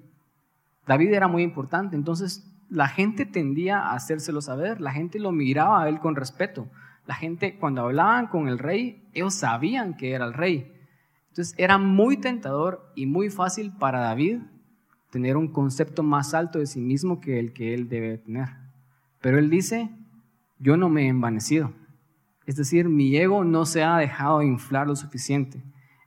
[0.86, 5.84] David era muy importante, entonces la gente tendía a hacérselo saber, la gente lo miraba
[5.84, 6.68] a él con respeto.
[7.06, 10.72] La gente cuando hablaban con el rey, ellos sabían que era el rey.
[11.30, 14.39] Entonces era muy tentador y muy fácil para David
[15.10, 18.50] tener un concepto más alto de sí mismo que el que él debe tener.
[19.22, 19.89] Pero él dice,
[20.60, 21.74] yo no me he envanecido.
[22.46, 25.63] Es decir, mi ego no se ha dejado inflar lo suficiente.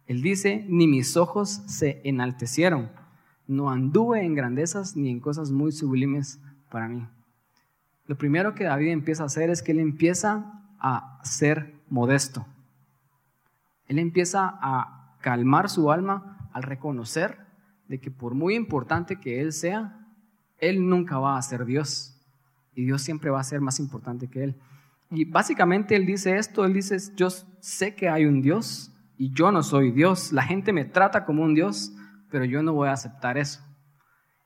[0.07, 2.91] Él dice, ni mis ojos se enaltecieron.
[3.47, 7.07] No anduve en grandezas ni en cosas muy sublimes para mí.
[8.07, 12.47] Lo primero que David empieza a hacer es que él empieza a ser modesto.
[13.89, 17.39] Él empieza a calmar su alma al reconocer
[17.89, 20.07] de que por muy importante que él sea,
[20.59, 22.17] él nunca va a ser Dios
[22.77, 24.55] y Dios siempre va a ser más importante que Él.
[25.11, 27.29] Y básicamente Él dice esto, Él dice, yo
[27.61, 30.31] sé que hay un Dios y yo no soy Dios.
[30.31, 31.93] La gente me trata como un Dios,
[32.31, 33.61] pero yo no voy a aceptar eso.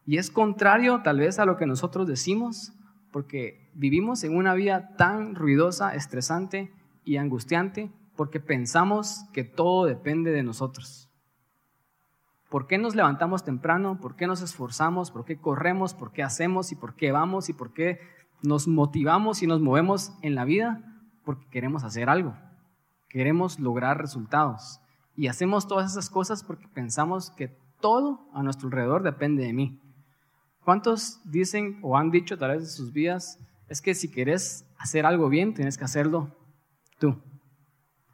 [0.07, 2.73] Y es contrario tal vez a lo que nosotros decimos,
[3.13, 6.73] porque vivimos en una vida tan ruidosa, estresante
[7.05, 11.09] y angustiante, porque pensamos que todo depende de nosotros.
[12.49, 14.01] ¿Por qué nos levantamos temprano?
[14.01, 15.11] ¿Por qué nos esforzamos?
[15.11, 15.95] ¿Por qué corremos?
[15.95, 16.73] ¿Por qué hacemos?
[16.73, 17.49] ¿Y por qué vamos?
[17.49, 18.01] ¿Y por qué
[18.43, 20.83] nos motivamos y nos movemos en la vida
[21.25, 22.35] porque queremos hacer algo,
[23.09, 24.81] queremos lograr resultados.
[25.15, 27.49] Y hacemos todas esas cosas porque pensamos que
[27.81, 29.81] todo a nuestro alrededor depende de mí.
[30.65, 35.07] ¿Cuántos dicen o han dicho a través de sus vidas, es que si quieres hacer
[35.07, 36.37] algo bien, tienes que hacerlo
[36.99, 37.21] tú?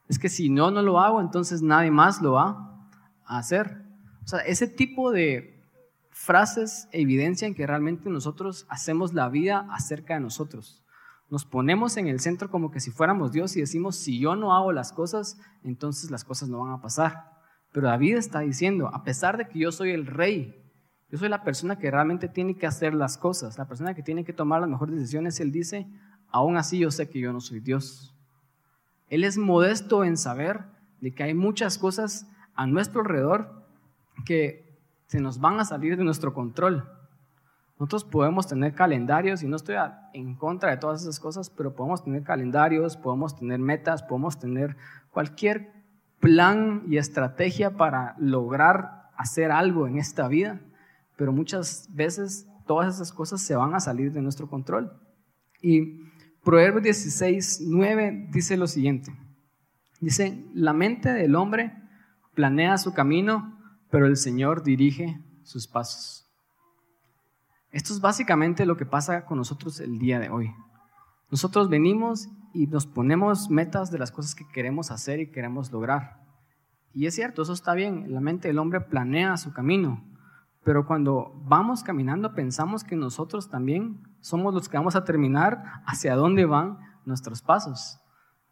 [0.09, 2.89] Es que si no, no lo hago, entonces nadie más lo va
[3.25, 3.85] a hacer.
[4.25, 5.65] O sea, ese tipo de
[6.11, 10.85] frases evidencian que realmente nosotros hacemos la vida acerca de nosotros.
[11.29, 14.55] Nos ponemos en el centro como que si fuéramos Dios y decimos, si yo no
[14.55, 17.33] hago las cosas, entonces las cosas no van a pasar.
[17.73, 20.66] Pero David está diciendo, a pesar de que yo soy el rey,
[21.09, 24.25] yo soy la persona que realmente tiene que hacer las cosas, la persona que tiene
[24.25, 25.87] que tomar las mejores decisiones, él dice,
[26.31, 28.15] aún así yo sé que yo no soy Dios.
[29.09, 30.65] Él es modesto en saber
[31.01, 33.67] de que hay muchas cosas a nuestro alrededor
[34.25, 36.89] que se nos van a salir de nuestro control.
[37.79, 39.77] Nosotros podemos tener calendarios, y no estoy
[40.15, 44.77] en contra de todas esas cosas, pero podemos tener calendarios, podemos tener metas, podemos tener
[45.11, 45.73] cualquier
[46.19, 50.61] plan y estrategia para lograr hacer algo en esta vida,
[51.17, 54.93] pero muchas veces todas esas cosas se van a salir de nuestro control.
[55.61, 56.01] Y
[56.45, 59.13] Proverbios 16, 9 dice lo siguiente.
[60.01, 61.73] Dice, la mente del hombre
[62.35, 63.59] planea su camino,
[63.91, 66.27] pero el Señor dirige sus pasos.
[67.73, 70.55] Esto es básicamente lo que pasa con nosotros el día de hoy.
[71.31, 76.23] Nosotros venimos y nos ponemos metas de las cosas que queremos hacer y queremos lograr.
[76.93, 80.03] Y es cierto, eso está bien, la mente del hombre planea su camino,
[80.67, 86.17] pero cuando vamos caminando pensamos que nosotros también somos los que vamos a terminar hacia
[86.17, 88.01] dónde van nuestros pasos.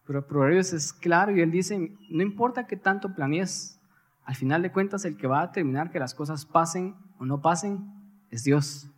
[0.06, 3.80] Pero Proverbios es claro y él dice, no importa que tanto planees,
[4.24, 7.42] al final de cuentas el que va a determinar que las cosas pasen o no
[7.42, 7.84] pasen
[8.30, 8.88] es Dios.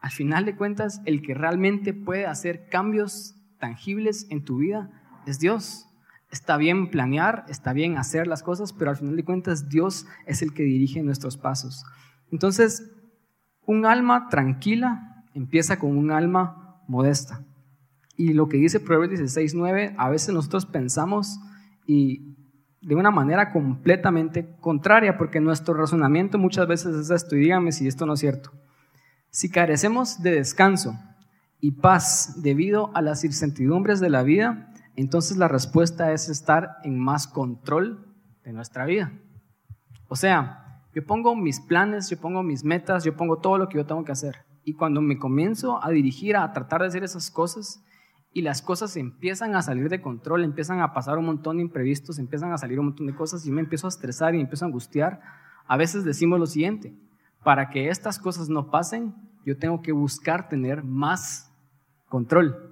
[0.00, 4.90] Al final de cuentas el que realmente puede hacer cambios tangibles en tu vida
[5.26, 5.86] es Dios.
[6.32, 10.40] Está bien planear, está bien hacer las cosas, pero al final de cuentas Dios es
[10.40, 11.84] el que dirige nuestros pasos.
[12.30, 12.90] Entonces,
[13.66, 17.44] un alma tranquila empieza con un alma modesta.
[18.16, 21.38] Y lo que dice Proverbios 16.9, a veces nosotros pensamos
[21.86, 22.34] y
[22.80, 27.86] de una manera completamente contraria, porque nuestro razonamiento muchas veces es esto, y dígame si
[27.86, 28.52] esto no es cierto.
[29.28, 30.98] Si carecemos de descanso
[31.60, 36.98] y paz debido a las incertidumbres de la vida, entonces la respuesta es estar en
[36.98, 38.06] más control
[38.44, 39.12] de nuestra vida.
[40.08, 43.78] O sea, yo pongo mis planes, yo pongo mis metas, yo pongo todo lo que
[43.78, 44.44] yo tengo que hacer.
[44.64, 47.82] Y cuando me comienzo a dirigir a tratar de hacer esas cosas
[48.32, 52.18] y las cosas empiezan a salir de control, empiezan a pasar un montón de imprevistos,
[52.18, 54.68] empiezan a salir un montón de cosas y me empiezo a estresar y empiezo a
[54.68, 55.20] angustiar,
[55.66, 56.94] a veces decimos lo siguiente,
[57.42, 61.52] para que estas cosas no pasen, yo tengo que buscar tener más
[62.08, 62.71] control.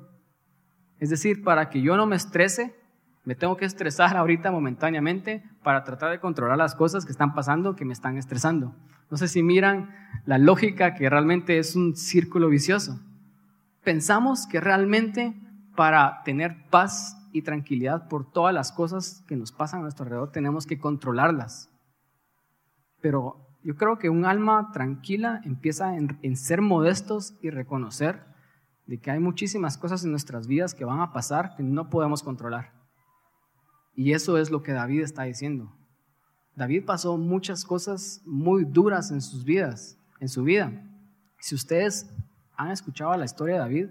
[1.00, 2.76] Es decir, para que yo no me estrese,
[3.24, 7.74] me tengo que estresar ahorita momentáneamente para tratar de controlar las cosas que están pasando,
[7.74, 8.74] que me están estresando.
[9.10, 9.90] No sé si miran
[10.26, 13.00] la lógica que realmente es un círculo vicioso.
[13.82, 15.34] Pensamos que realmente
[15.74, 20.30] para tener paz y tranquilidad por todas las cosas que nos pasan a nuestro alrededor
[20.30, 21.70] tenemos que controlarlas.
[23.00, 28.29] Pero yo creo que un alma tranquila empieza en, en ser modestos y reconocer
[28.90, 32.24] de que hay muchísimas cosas en nuestras vidas que van a pasar que no podemos
[32.24, 32.72] controlar.
[33.94, 35.72] Y eso es lo que David está diciendo.
[36.56, 40.72] David pasó muchas cosas muy duras en sus vidas, en su vida.
[41.38, 42.10] Si ustedes
[42.56, 43.86] han escuchado la historia de David,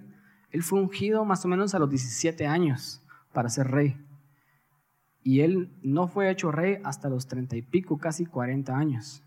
[0.51, 3.95] él fue ungido más o menos a los 17 años para ser rey.
[5.23, 9.23] Y él no fue hecho rey hasta los 30 y pico, casi 40 años.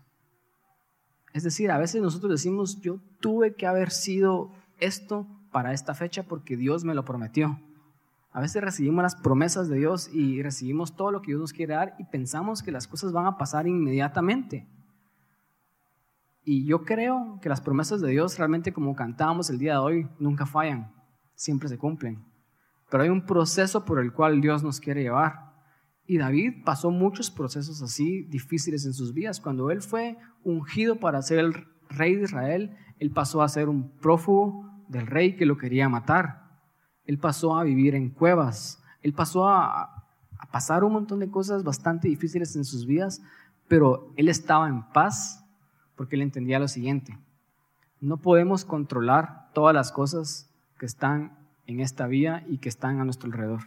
[1.33, 6.23] Es decir, a veces nosotros decimos, yo tuve que haber sido esto para esta fecha
[6.23, 7.57] porque Dios me lo prometió.
[8.33, 11.75] A veces recibimos las promesas de Dios y recibimos todo lo que Dios nos quiere
[11.75, 14.67] dar y pensamos que las cosas van a pasar inmediatamente.
[16.43, 20.09] Y yo creo que las promesas de Dios realmente como cantábamos el día de hoy
[20.19, 20.91] nunca fallan,
[21.35, 22.25] siempre se cumplen.
[22.89, 25.53] Pero hay un proceso por el cual Dios nos quiere llevar.
[26.05, 29.39] Y David pasó muchos procesos así difíciles en sus vidas.
[29.39, 31.53] Cuando él fue ungido para ser el
[31.89, 36.43] rey de Israel, él pasó a ser un prófugo, del rey que lo quería matar.
[37.05, 38.81] Él pasó a vivir en cuevas.
[39.01, 40.05] Él pasó a,
[40.51, 43.21] pasar un montón de cosas bastante difíciles en sus vidas,
[43.67, 45.43] pero él estaba en paz
[45.95, 47.17] porque él entendía lo siguiente.
[47.99, 53.05] No podemos controlar todas las cosas que están en esta vida y que están a
[53.05, 53.61] nuestro alrededor.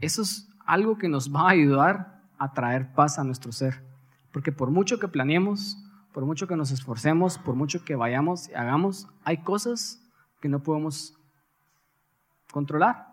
[0.00, 3.82] Eso es algo que nos va a ayudar a traer paz a nuestro ser.
[4.32, 5.76] Porque por mucho que planeemos,
[6.12, 10.02] por mucho que nos esforcemos, por mucho que vayamos y hagamos, hay cosas
[10.40, 11.14] que no podemos
[12.50, 13.08] controlar.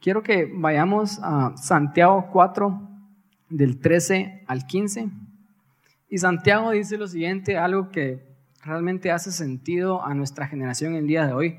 [0.00, 2.88] Quiero que vayamos a Santiago 4,
[3.48, 5.10] del 13 al 15.
[6.08, 8.26] Y Santiago dice lo siguiente, algo que
[8.64, 11.58] realmente hace sentido a nuestra generación el día de hoy.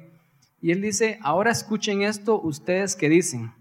[0.61, 3.53] Y él dice, ahora escuchen esto ustedes que dicen,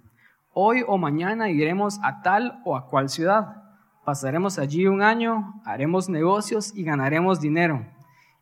[0.53, 3.62] hoy o mañana iremos a tal o a cual ciudad
[4.05, 7.87] Pasaremos allí un año, haremos negocios y ganaremos dinero.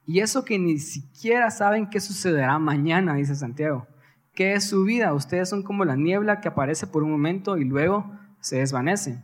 [0.07, 3.87] Y eso que ni siquiera saben qué sucederá mañana, dice Santiago.
[4.35, 5.13] ¿Qué es su vida?
[5.13, 9.23] Ustedes son como la niebla que aparece por un momento y luego se desvanece.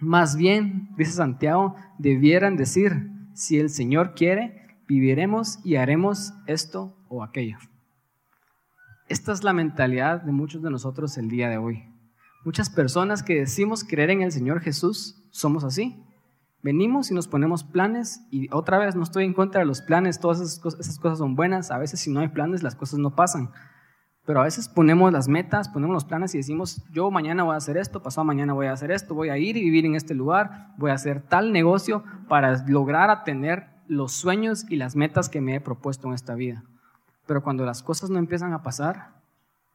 [0.00, 7.22] Más bien, dice Santiago, debieran decir, si el Señor quiere, viviremos y haremos esto o
[7.22, 7.58] aquello.
[9.08, 11.84] Esta es la mentalidad de muchos de nosotros el día de hoy.
[12.44, 16.02] Muchas personas que decimos creer en el Señor Jesús somos así.
[16.62, 20.18] Venimos y nos ponemos planes y otra vez no estoy en contra de los planes,
[20.18, 20.58] todas esas
[20.98, 23.50] cosas, son buenas, a veces si no hay planes las cosas no pasan,
[24.26, 27.58] pero a veces ponemos las metas, ponemos los planes y decimos, yo mañana voy a
[27.58, 30.14] hacer esto, pasado mañana voy a hacer esto, voy a ir y vivir en este
[30.14, 35.40] lugar, voy a hacer tal negocio para lograr tener los sueños y las metas que
[35.40, 36.64] me he propuesto en esta vida.
[37.26, 39.12] Pero cuando las cosas no empiezan a pasar,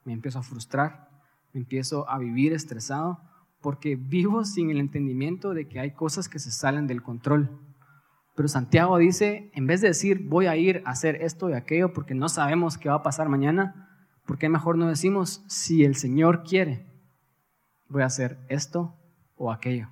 [0.03, 1.12] me empiezo a frustrar,
[1.53, 3.19] empiezo a vivir estresado
[3.61, 7.49] porque vivo sin el entendimiento de que hay cosas que se salen del control.
[8.35, 11.93] Pero Santiago dice, en vez de decir voy a ir a hacer esto y aquello
[11.93, 13.89] porque no sabemos qué va a pasar mañana,
[14.25, 16.85] ¿por qué mejor no decimos si el Señor quiere,
[17.87, 18.95] voy a hacer esto
[19.37, 19.89] o aquello?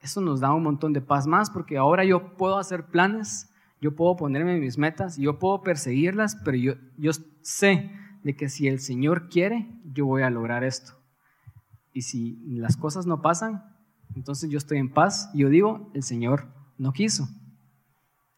[0.00, 3.96] Eso nos da un montón de paz más porque ahora yo puedo hacer planes, yo
[3.96, 7.10] puedo ponerme mis metas, yo puedo perseguirlas, pero yo, yo
[7.42, 7.90] sé
[8.26, 10.94] de que si el Señor quiere, yo voy a lograr esto.
[11.92, 13.62] Y si las cosas no pasan,
[14.16, 17.28] entonces yo estoy en paz y yo digo, el Señor no quiso.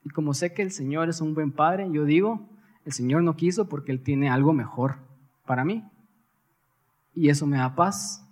[0.05, 2.51] Y como sé que el Señor es un buen padre, yo digo,
[2.85, 4.97] el Señor no quiso porque Él tiene algo mejor
[5.47, 5.83] para mí.
[7.15, 8.29] Y eso me da paz.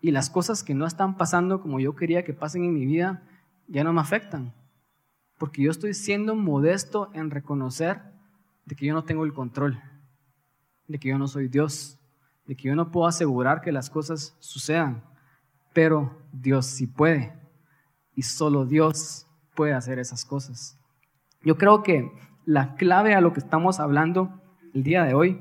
[0.00, 3.22] Y las cosas que no están pasando como yo quería que pasen en mi vida
[3.68, 4.54] ya no me afectan.
[5.36, 8.00] Porque yo estoy siendo modesto en reconocer
[8.64, 9.78] de que yo no tengo el control,
[10.92, 11.98] de que yo no soy Dios,
[12.44, 15.02] de que yo no puedo asegurar que las cosas sucedan.
[15.72, 17.32] Pero Dios sí puede.
[18.14, 19.26] Y solo Dios
[19.56, 20.78] puede hacer esas cosas.
[21.42, 22.12] Yo creo que
[22.44, 24.42] la clave a lo que estamos hablando
[24.74, 25.40] el día de hoy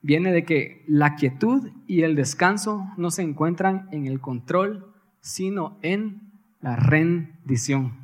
[0.00, 5.76] viene de que la quietud y el descanso no se encuentran en el control, sino
[5.82, 7.97] en la rendición.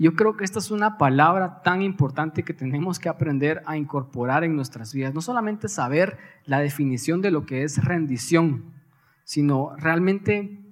[0.00, 4.44] Yo creo que esta es una palabra tan importante que tenemos que aprender a incorporar
[4.44, 5.12] en nuestras vidas.
[5.12, 8.72] No solamente saber la definición de lo que es rendición,
[9.24, 10.64] sino realmente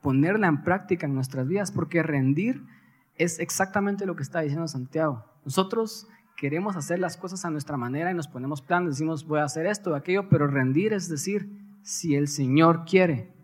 [0.00, 2.64] ponerla en práctica en nuestras vidas, porque rendir
[3.16, 5.24] es exactamente lo que está diciendo Santiago.
[5.44, 9.44] Nosotros queremos hacer las cosas a nuestra manera y nos ponemos planes, decimos voy a
[9.44, 13.34] hacer esto aquello, pero rendir es decir, si el Señor quiere,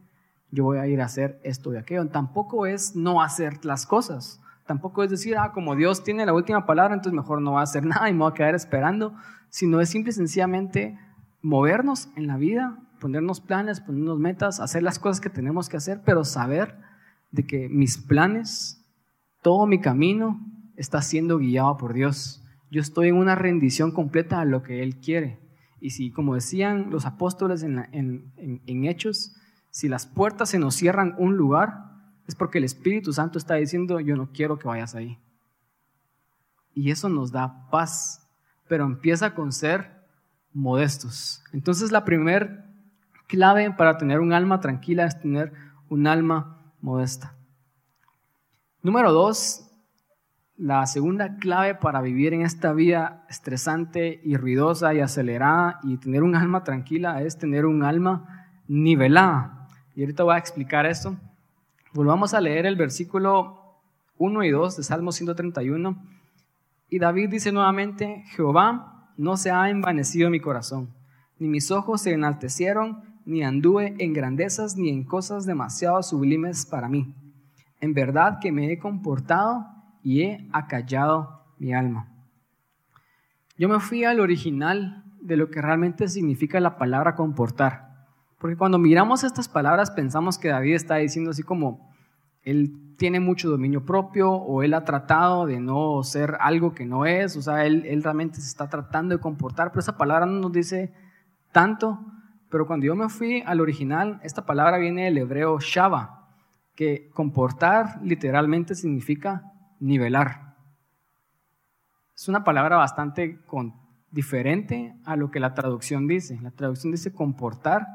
[0.51, 2.09] yo voy a ir a hacer esto y aquello.
[2.09, 6.67] Tampoco es no hacer las cosas, tampoco es decir, ah, como Dios tiene la última
[6.67, 9.15] palabra, entonces mejor no va a hacer nada y me voy a quedar esperando,
[9.49, 10.99] sino es simple y sencillamente
[11.43, 16.03] movernos en la vida ponernos planes, ponernos metas, hacer las cosas que tenemos que hacer,
[16.05, 16.77] pero saber
[17.31, 18.85] de que mis planes,
[19.43, 20.41] todo mi camino
[20.77, 22.43] está siendo guiado por Dios.
[22.71, 25.39] Yo estoy en una rendición completa a lo que Él quiere.
[25.81, 29.37] Y si, como decían los apóstoles en, en Hechos,
[29.71, 31.96] si las puertas se nos cierran un lugar,
[32.27, 35.19] es porque el Espíritu Santo está diciendo, yo no quiero que vayas ahí.
[36.75, 38.29] Y eso nos da paz,
[38.69, 39.97] pero empieza con ser
[40.53, 41.43] modestos.
[41.53, 42.67] Entonces la primera
[43.29, 45.53] clave para tener un alma tranquila es tener
[45.89, 47.35] un alma modesta.
[48.83, 49.67] Número dos,
[50.57, 56.23] la segunda clave para vivir en esta vida estresante y ruidosa y acelerada y tener
[56.23, 59.69] un alma tranquila es tener un alma nivelada.
[59.95, 61.17] Y ahorita voy a explicar esto.
[61.97, 63.59] Volvamos a leer el versículo
[64.19, 65.97] 1 y 2 de Salmo 131.
[66.91, 70.91] Y David dice nuevamente, Jehová, no se ha envanecido mi corazón,
[71.39, 76.91] ni mis ojos se enaltecieron ni anduve en grandezas ni en cosas demasiado sublimes para
[76.91, 77.15] mí.
[77.81, 79.65] En verdad que me he comportado
[80.03, 82.13] y he acallado mi alma.
[83.57, 87.86] Yo me fui al original de lo que realmente significa la palabra comportar.
[88.39, 91.91] Porque cuando miramos estas palabras pensamos que David está diciendo así como,
[92.43, 97.05] él tiene mucho dominio propio o él ha tratado de no ser algo que no
[97.05, 100.53] es, o sea, él, realmente se está tratando de comportar, pero esa palabra no nos
[100.53, 100.93] dice
[101.53, 101.99] tanto,
[102.49, 106.29] pero cuando yo me fui al original, esta palabra viene del hebreo shava,
[106.75, 110.55] que comportar literalmente significa nivelar.
[112.15, 113.41] Es una palabra bastante
[114.11, 116.39] diferente a lo que la traducción dice.
[116.41, 117.87] La traducción dice comportar,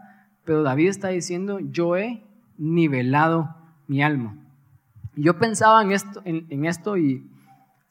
[0.43, 2.23] pero David está diciendo, yo he
[2.58, 3.56] nivelado
[3.88, 4.38] mi alma.
[5.15, 7.30] yo pensaba en esto, y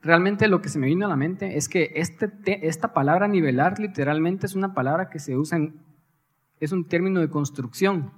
[0.01, 3.79] realmente lo que se me vino a la mente es que este, esta palabra nivelar
[3.79, 5.91] literalmente es una palabra que se usa en
[6.61, 8.13] es un término de construcción.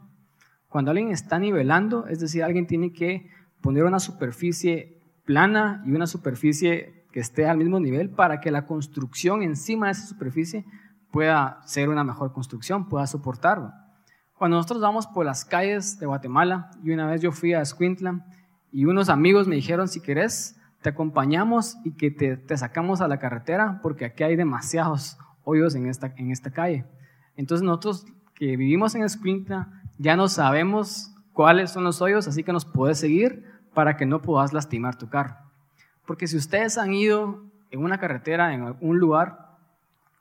[0.68, 6.06] Cuando alguien está nivelando, es decir, alguien tiene que poner una superficie plana y una
[6.06, 10.64] superficie que esté al mismo nivel para que la construcción encima de esa superficie
[11.12, 13.72] pueda ser una mejor construcción, pueda soportarlo.
[14.42, 18.26] Cuando nosotros vamos por las calles de Guatemala, y una vez yo fui a Escuintla
[18.72, 23.06] y unos amigos me dijeron, si querés, te acompañamos y que te, te, sacamos a
[23.06, 26.84] la carretera porque aquí hay demasiados hoyos en esta, en esta calle.
[27.36, 32.52] Entonces nosotros que vivimos en Escuintla, ya no sabemos cuáles son los hoyos, así que
[32.52, 35.36] nos puedes seguir para que no puedas lastimar tu carro.
[36.04, 39.52] Porque si ustedes han ido en una carretera, en algún lugar,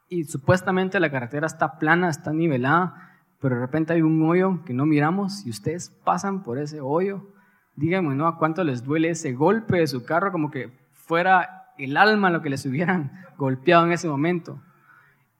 [0.09, 3.10] y supuestamente la carretera está plana, está nivelada,
[3.41, 7.27] pero de repente hay un hoyo que no miramos y ustedes pasan por ese hoyo,
[7.75, 8.27] díganme, ¿no?
[8.27, 10.31] ¿A cuánto les duele ese golpe de su carro?
[10.31, 14.61] Como que fuera el alma lo que les hubieran golpeado en ese momento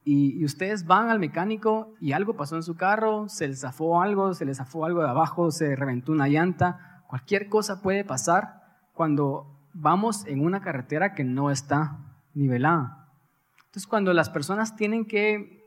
[0.03, 4.33] y, ustedes van al mecánico y algo pasó en su carro, se les zafó algo,
[4.33, 8.61] se les zafó algo de abajo, se reventó una llanta, cualquier cosa puede pasar
[8.93, 11.99] cuando vamos en una carretera que no está
[12.33, 13.09] nivelada.
[13.57, 15.60] Entonces cuando las personas tienen que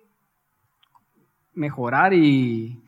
[1.55, 2.83] mejorar y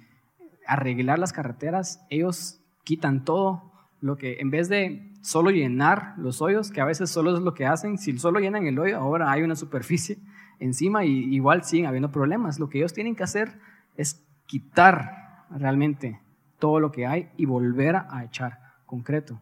[0.66, 6.70] arreglar las carreteras, ellos quitan todo, lo que en vez de solo llenar los hoyos,
[6.70, 9.42] que a veces solo es lo que hacen, si solo llenan el hoyo, ahora hay
[9.42, 10.18] una superficie
[10.60, 12.58] encima y igual siguen habiendo problemas.
[12.58, 13.58] Lo que ellos tienen que hacer
[13.96, 16.20] es quitar realmente
[16.58, 19.40] todo lo que hay y volver a echar concreto.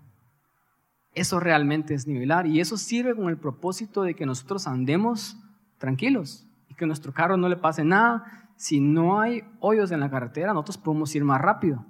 [1.14, 5.36] Eso realmente es nivelar y eso sirve con el propósito de que nosotros andemos
[5.78, 8.43] tranquilos y que nuestro carro no le pase nada.
[8.56, 11.84] Si no hay hoyos en la carretera, nosotros podemos ir más rápido,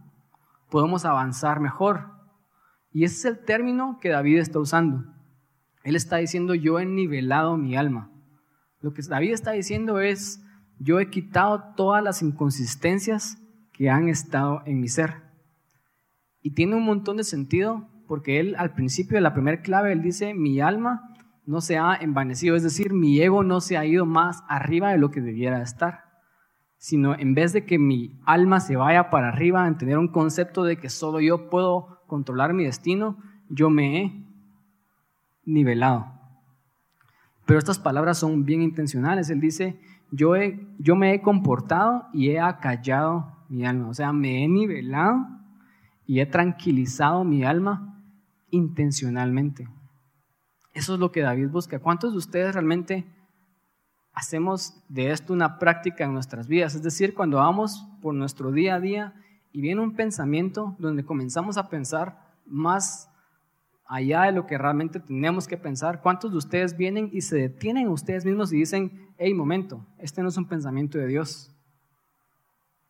[0.71, 2.13] podemos avanzar mejor.
[2.91, 5.05] Y ese es el término que David está usando.
[5.83, 8.11] Él está diciendo, yo he nivelado mi alma.
[8.81, 10.43] Lo que David está diciendo es,
[10.79, 13.39] yo he quitado todas las inconsistencias
[13.73, 15.23] que han estado en mi ser.
[16.41, 20.03] Y tiene un montón de sentido porque él al principio de la primera clave, él
[20.03, 21.11] dice, mi alma
[21.47, 24.99] no se ha envanecido, es decir, mi ego no se ha ido más arriba de
[24.99, 26.05] lo que debiera estar,
[26.85, 30.65] sino en vez de que mi alma se vaya para arriba en tener un concepto
[30.65, 33.17] de que solo yo puedo controlar mi destino,
[33.49, 34.13] yo me he
[35.47, 36.13] nivelado.
[37.47, 39.31] Pero estas palabras son bien intencionales.
[39.31, 39.81] Él dice,
[40.11, 40.35] yo,
[40.79, 43.89] yo me he comportado y he acallado mi alma.
[43.89, 45.27] O sea, me he nivelado
[46.07, 47.99] y he tranquilizado mi alma
[48.51, 49.71] intencionalmente.
[50.75, 51.79] Eso es lo que David busca.
[51.79, 53.07] ¿Cuántos de ustedes realmente
[54.15, 56.75] hacemos de esto una práctica en nuestras vidas?
[56.75, 59.15] Es decir, cuando vamos por nuestro día a día
[59.53, 63.11] y viene un pensamiento donde comenzamos a pensar más
[63.87, 67.89] allá de lo que realmente tenemos que pensar, ¿cuántos de ustedes vienen y se detienen
[67.89, 71.55] ustedes mismos y dicen, hey, momento, este no es un pensamiento de Dios?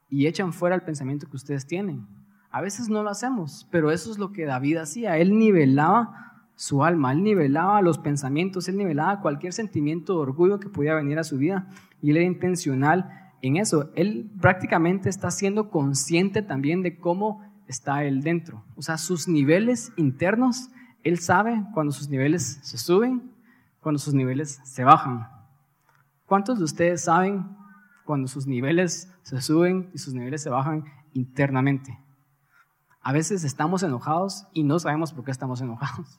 [0.08, 2.06] Y echan fuera el pensamiento que ustedes tienen.
[2.50, 5.18] A veces no lo hacemos, pero eso es lo que David hacía.
[5.18, 10.68] Él nivelaba su alma, él nivelaba los pensamientos, él nivelaba cualquier sentimiento de orgullo que
[10.68, 11.68] pudiera venir a su vida
[12.00, 13.90] y él era intencional en eso.
[13.94, 18.64] Él prácticamente está siendo consciente también de cómo está él dentro.
[18.76, 20.70] O sea, sus niveles internos,
[21.02, 23.32] él sabe cuando sus niveles se suben,
[23.80, 25.28] cuando sus niveles se bajan.
[26.26, 27.46] ¿Cuántos de ustedes saben
[28.04, 31.98] cuando sus niveles se suben y sus niveles se bajan internamente?
[33.02, 36.18] A veces estamos enojados y no sabemos por qué estamos enojados.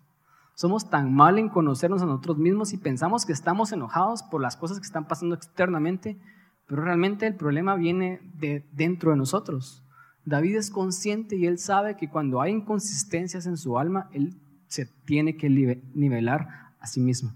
[0.55, 4.55] Somos tan mal en conocernos a nosotros mismos y pensamos que estamos enojados por las
[4.55, 6.17] cosas que están pasando externamente,
[6.65, 9.83] pero realmente el problema viene de dentro de nosotros.
[10.23, 14.33] David es consciente y él sabe que cuando hay inconsistencias en su alma, él
[14.67, 16.47] se tiene que nivelar
[16.79, 17.33] a sí mismo.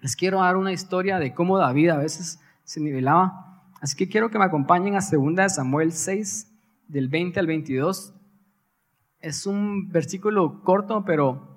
[0.00, 3.62] Les quiero dar una historia de cómo David a veces se nivelaba.
[3.80, 6.50] Así que quiero que me acompañen a 2 Samuel 6,
[6.88, 8.12] del 20 al 22.
[9.20, 11.49] Es un versículo corto, pero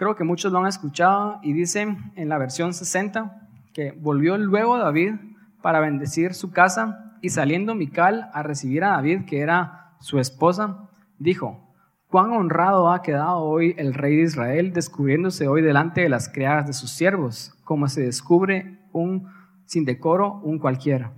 [0.00, 4.78] creo que muchos lo han escuchado y dice en la versión 60 que volvió luego
[4.78, 5.16] David
[5.60, 10.88] para bendecir su casa y saliendo Mical a recibir a David, que era su esposa,
[11.18, 11.74] dijo,
[12.06, 16.66] cuán honrado ha quedado hoy el rey de Israel descubriéndose hoy delante de las criadas
[16.66, 19.28] de sus siervos, como se descubre un
[19.66, 21.12] sin decoro, un cualquiera.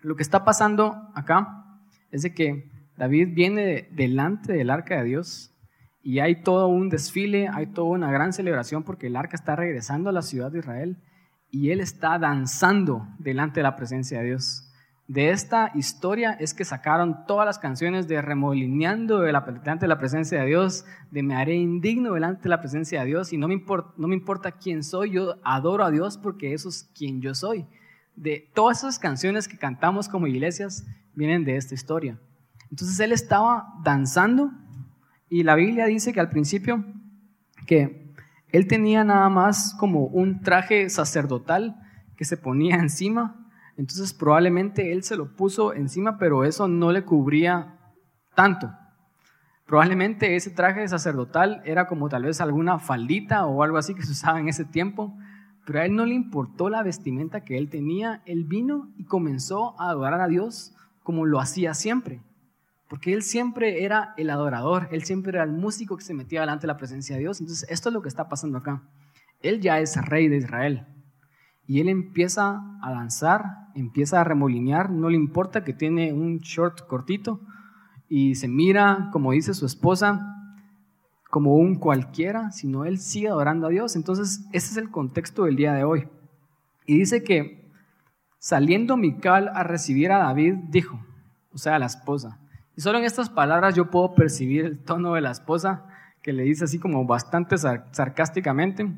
[0.00, 1.62] Lo que está pasando acá
[2.10, 5.54] es de que David viene delante del arca de Dios
[6.08, 10.08] y hay todo un desfile, hay toda una gran celebración porque el arca está regresando
[10.08, 10.96] a la ciudad de Israel
[11.50, 14.72] y él está danzando delante de la presencia de Dios.
[15.06, 20.40] De esta historia es que sacaron todas las canciones de remolineando delante de la presencia
[20.40, 23.52] de Dios, de me haré indigno delante de la presencia de Dios y no me,
[23.52, 27.34] importa, no me importa quién soy, yo adoro a Dios porque eso es quien yo
[27.34, 27.66] soy.
[28.16, 32.18] De todas esas canciones que cantamos como iglesias vienen de esta historia.
[32.70, 34.52] Entonces él estaba danzando
[35.28, 36.84] y la Biblia dice que al principio
[37.66, 38.14] que
[38.50, 41.76] él tenía nada más como un traje sacerdotal
[42.16, 43.46] que se ponía encima.
[43.76, 47.78] Entonces probablemente él se lo puso encima, pero eso no le cubría
[48.34, 48.72] tanto.
[49.66, 54.12] Probablemente ese traje sacerdotal era como tal vez alguna faldita o algo así que se
[54.12, 55.14] usaba en ese tiempo,
[55.66, 58.22] pero a él no le importó la vestimenta que él tenía.
[58.24, 62.22] Él vino y comenzó a adorar a Dios como lo hacía siempre.
[62.88, 66.62] Porque él siempre era el adorador, él siempre era el músico que se metía delante
[66.62, 67.40] de la presencia de Dios.
[67.40, 68.82] Entonces, esto es lo que está pasando acá.
[69.40, 70.86] Él ya es rey de Israel.
[71.66, 76.86] Y él empieza a danzar, empieza a remolinear, no le importa que tiene un short
[76.86, 77.40] cortito
[78.08, 80.34] y se mira, como dice su esposa,
[81.28, 83.96] como un cualquiera, sino él sigue adorando a Dios.
[83.96, 86.08] Entonces, ese es el contexto del día de hoy.
[86.86, 87.70] Y dice que
[88.38, 90.98] saliendo Mical a recibir a David, dijo,
[91.52, 92.40] o sea, a la esposa,
[92.78, 95.82] y solo en estas palabras yo puedo percibir el tono de la esposa
[96.22, 98.88] que le dice así como bastante sarcásticamente.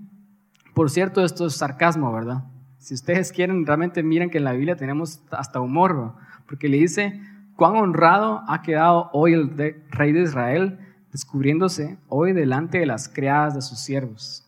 [0.75, 2.45] Por cierto, esto es sarcasmo, ¿verdad?
[2.77, 6.13] Si ustedes quieren, realmente miren que en la Biblia tenemos hasta humor,
[6.47, 7.23] porque le dice,
[7.57, 9.57] cuán honrado ha quedado hoy el
[9.89, 10.79] rey de Israel,
[11.11, 14.47] descubriéndose hoy delante de las criadas de sus siervos.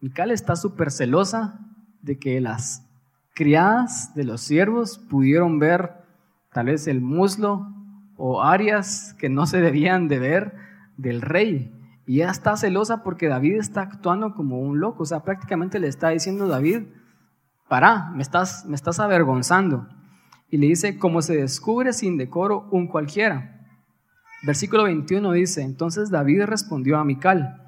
[0.00, 1.60] Mical está súper celosa
[2.02, 2.84] de que las
[3.32, 5.92] criadas de los siervos pudieron ver
[6.52, 7.73] tal vez el muslo
[8.16, 10.54] o áreas que no se debían de ver
[10.96, 11.72] del rey.
[12.06, 15.02] Y ella está celosa porque David está actuando como un loco.
[15.02, 16.82] O sea, prácticamente le está diciendo David,
[17.68, 19.88] para, me estás, me estás avergonzando.
[20.50, 23.66] Y le dice, como se descubre sin decoro un cualquiera.
[24.42, 27.62] Versículo 21 dice, entonces David respondió a Mical.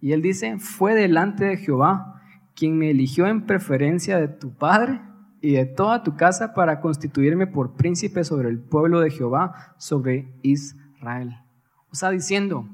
[0.00, 2.20] Y él dice, fue delante de Jehová
[2.54, 5.00] quien me eligió en preferencia de tu padre
[5.42, 10.32] y de toda tu casa para constituirme por príncipe sobre el pueblo de Jehová, sobre
[10.42, 11.36] Israel.
[11.90, 12.68] O sea, diciendo,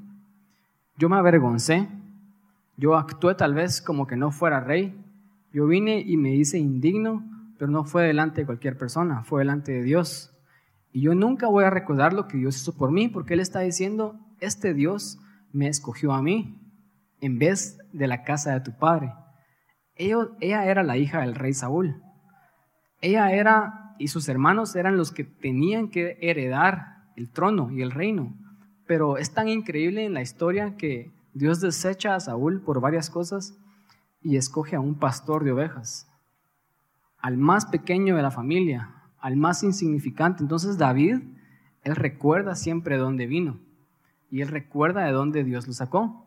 [0.95, 1.89] yo me avergoncé,
[2.77, 4.95] yo actué tal vez como que no fuera rey,
[5.51, 7.25] yo vine y me hice indigno,
[7.57, 10.31] pero no fue delante de cualquier persona, fue delante de Dios.
[10.91, 13.61] Y yo nunca voy a recordar lo que Dios hizo por mí, porque Él está
[13.61, 15.19] diciendo, este Dios
[15.51, 16.55] me escogió a mí
[17.19, 19.11] en vez de la casa de tu padre.
[19.95, 22.03] ella era la hija del rey Saúl.
[23.01, 27.91] Ella era, y sus hermanos eran los que tenían que heredar el trono y el
[27.91, 28.33] reino.
[28.85, 33.57] Pero es tan increíble en la historia que Dios desecha a Saúl por varias cosas
[34.21, 36.07] y escoge a un pastor de ovejas,
[37.19, 38.89] al más pequeño de la familia,
[39.19, 40.43] al más insignificante.
[40.43, 41.19] Entonces David,
[41.83, 43.59] él recuerda siempre de dónde vino
[44.31, 46.25] y él recuerda de dónde Dios lo sacó.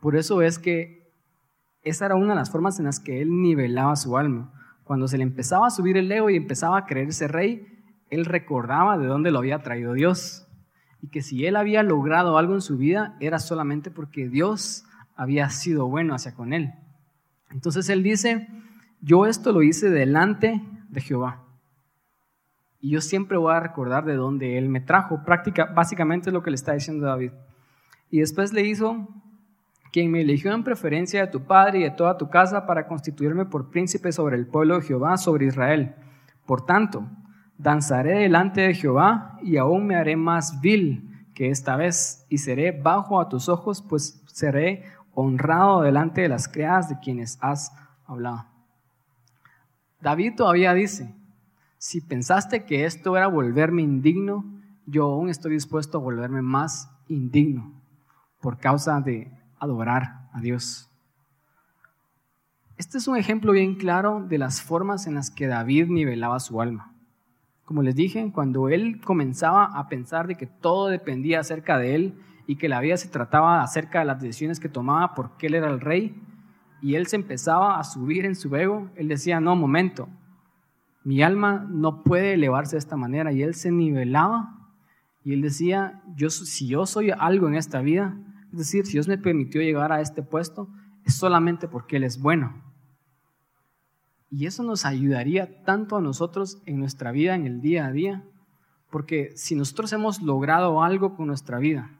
[0.00, 1.10] Por eso es que
[1.82, 4.52] esa era una de las formas en las que él nivelaba su alma.
[4.88, 7.66] Cuando se le empezaba a subir el ego y empezaba a creerse rey,
[8.08, 10.48] él recordaba de dónde lo había traído Dios.
[11.02, 15.50] Y que si él había logrado algo en su vida, era solamente porque Dios había
[15.50, 16.72] sido bueno hacia con él.
[17.50, 18.48] Entonces él dice,
[19.02, 21.44] yo esto lo hice delante de Jehová.
[22.80, 25.22] Y yo siempre voy a recordar de dónde él me trajo.
[25.22, 27.32] Práctica, básicamente es lo que le está diciendo David.
[28.10, 29.06] Y después le hizo
[29.92, 33.46] quien me eligió en preferencia de tu padre y de toda tu casa para constituirme
[33.46, 35.94] por príncipe sobre el pueblo de Jehová, sobre Israel.
[36.46, 37.06] Por tanto,
[37.56, 42.72] danzaré delante de Jehová y aún me haré más vil que esta vez y seré
[42.72, 47.72] bajo a tus ojos, pues seré honrado delante de las criadas de quienes has
[48.06, 48.46] hablado.
[50.00, 51.14] David todavía dice,
[51.78, 54.44] si pensaste que esto era volverme indigno,
[54.86, 57.72] yo aún estoy dispuesto a volverme más indigno
[58.40, 59.30] por causa de
[59.60, 60.90] adorar a Dios.
[62.76, 66.60] Este es un ejemplo bien claro de las formas en las que David nivelaba su
[66.60, 66.94] alma.
[67.64, 72.14] Como les dije, cuando él comenzaba a pensar de que todo dependía acerca de él
[72.46, 75.68] y que la vida se trataba acerca de las decisiones que tomaba porque él era
[75.68, 76.22] el rey,
[76.80, 80.08] y él se empezaba a subir en su ego, él decía, no, momento,
[81.02, 84.58] mi alma no puede elevarse de esta manera, y él se nivelaba
[85.28, 88.16] y él decía, yo, si yo soy algo en esta vida,
[88.52, 90.68] es decir, si Dios me permitió llegar a este puesto,
[91.04, 92.64] es solamente porque Él es bueno.
[94.30, 98.24] Y eso nos ayudaría tanto a nosotros en nuestra vida, en el día a día,
[98.90, 101.90] porque si nosotros hemos logrado algo con nuestra vida,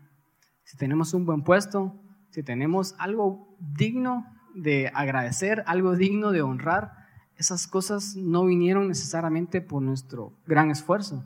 [0.64, 1.94] si tenemos un buen puesto,
[2.30, 6.92] si tenemos algo digno de agradecer, algo digno de honrar,
[7.36, 11.24] esas cosas no vinieron necesariamente por nuestro gran esfuerzo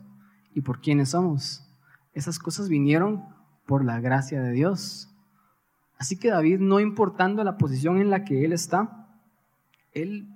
[0.53, 1.67] y por quienes somos.
[2.13, 3.25] Esas cosas vinieron
[3.65, 5.12] por la gracia de Dios.
[5.97, 9.07] Así que David, no importando la posición en la que él está,
[9.93, 10.27] él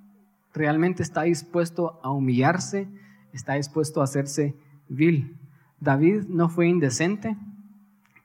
[0.53, 2.87] realmente está dispuesto a humillarse,
[3.33, 4.55] está dispuesto a hacerse
[4.87, 5.37] vil.
[5.79, 7.37] David no fue indecente,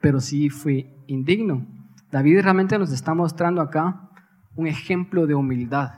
[0.01, 1.67] pero sí fue indigno.
[2.11, 4.11] David realmente nos está mostrando acá
[4.55, 5.95] un ejemplo de humildad.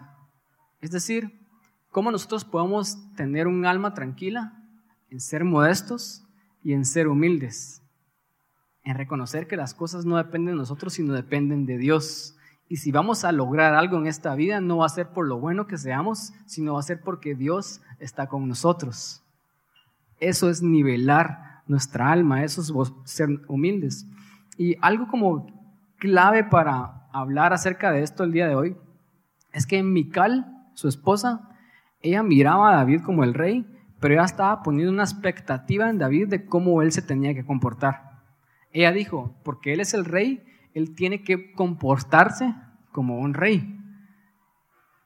[0.81, 1.41] Es decir,
[1.91, 4.63] cómo nosotros podemos tener un alma tranquila
[5.11, 6.25] en ser modestos
[6.63, 7.84] y en ser humildes
[8.85, 12.37] en reconocer que las cosas no dependen de nosotros, sino dependen de Dios.
[12.69, 15.39] Y si vamos a lograr algo en esta vida, no va a ser por lo
[15.39, 19.23] bueno que seamos, sino va a ser porque Dios está con nosotros.
[20.21, 24.07] Eso es nivelar nuestra alma, eso es ser humildes.
[24.57, 25.47] Y algo como
[25.99, 28.77] clave para hablar acerca de esto el día de hoy
[29.53, 31.49] es que Mical, su esposa,
[32.01, 33.67] ella miraba a David como el rey,
[34.01, 38.14] pero ella estaba poniendo una expectativa en David de cómo él se tenía que comportar.
[38.75, 40.45] Ella dijo, porque Él es el rey,
[40.75, 42.55] Él tiene que comportarse
[42.91, 43.81] como un rey.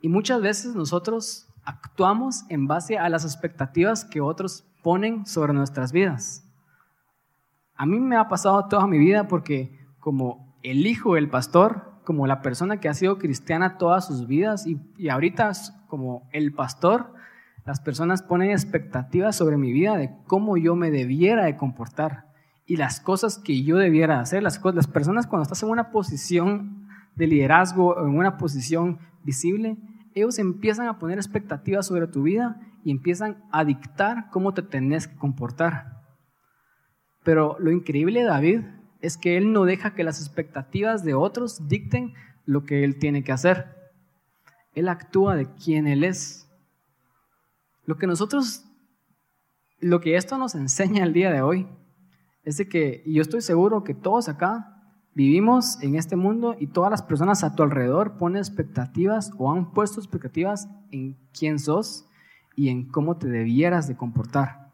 [0.01, 5.93] Y muchas veces nosotros actuamos en base a las expectativas que otros ponen sobre nuestras
[5.93, 6.45] vidas.
[7.77, 12.27] A mí me ha pasado toda mi vida porque como el hijo del pastor, como
[12.27, 15.53] la persona que ha sido cristiana todas sus vidas y, y ahorita
[15.89, 17.13] como el pastor,
[17.67, 22.28] las personas ponen expectativas sobre mi vida de cómo yo me debiera de comportar
[22.69, 24.43] y las cosas que yo debiera hacer.
[24.43, 29.79] Las, las personas cuando estás en una posición de liderazgo o en una posición visible,
[30.15, 35.09] ellos empiezan a poner expectativas sobre tu vida y empiezan a dictar cómo te tenés
[35.09, 36.03] que comportar.
[37.25, 38.61] Pero lo increíble de David
[39.01, 42.13] es que él no deja que las expectativas de otros dicten
[42.45, 43.77] lo que él tiene que hacer.
[44.75, 46.51] Él actúa de quien él es.
[47.87, 48.67] Lo que nosotros,
[49.81, 51.67] lo que esto nos enseña el día de hoy,
[52.45, 54.75] es de que, y yo estoy seguro que todos acá
[55.15, 59.73] vivimos en este mundo y todas las personas a tu alrededor ponen expectativas o han
[59.73, 62.07] puesto expectativas en quién sos
[62.55, 64.71] y en cómo te debieras de comportar.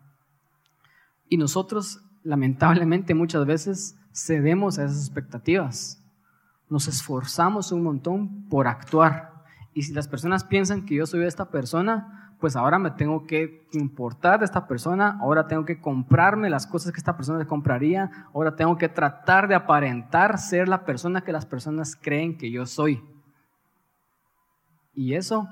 [1.29, 6.03] Y nosotros, lamentablemente, muchas veces cedemos a esas expectativas.
[6.69, 9.45] Nos esforzamos un montón por actuar.
[9.73, 13.67] Y si las personas piensan que yo soy esta persona, pues ahora me tengo que
[13.73, 18.11] importar de esta persona, ahora tengo que comprarme las cosas que esta persona se compraría,
[18.35, 22.67] ahora tengo que tratar de aparentar ser la persona que las personas creen que yo
[22.67, 23.03] soy.
[24.93, 25.49] Y eso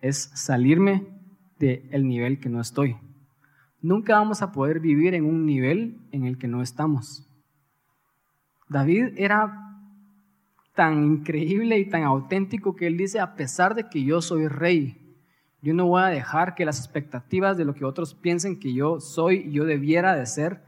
[0.00, 1.06] es salirme
[1.58, 2.96] del nivel que no estoy.
[3.80, 7.28] Nunca vamos a poder vivir en un nivel en el que no estamos.
[8.68, 9.62] David era
[10.74, 15.01] tan increíble y tan auténtico que él dice, a pesar de que yo soy rey,
[15.62, 19.00] yo no voy a dejar que las expectativas de lo que otros piensen que yo
[19.00, 20.62] soy y yo debiera de ser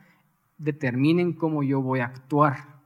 [0.56, 2.80] determinen cómo yo voy a actuar.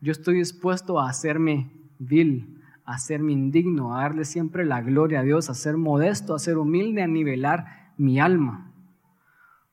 [0.00, 5.22] Yo estoy dispuesto a hacerme vil, a hacerme indigno, a darle siempre la gloria a
[5.22, 8.72] Dios, a ser modesto, a ser humilde, a nivelar mi alma.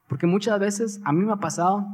[0.09, 1.87] Porque muchas veces a mí me ha pasado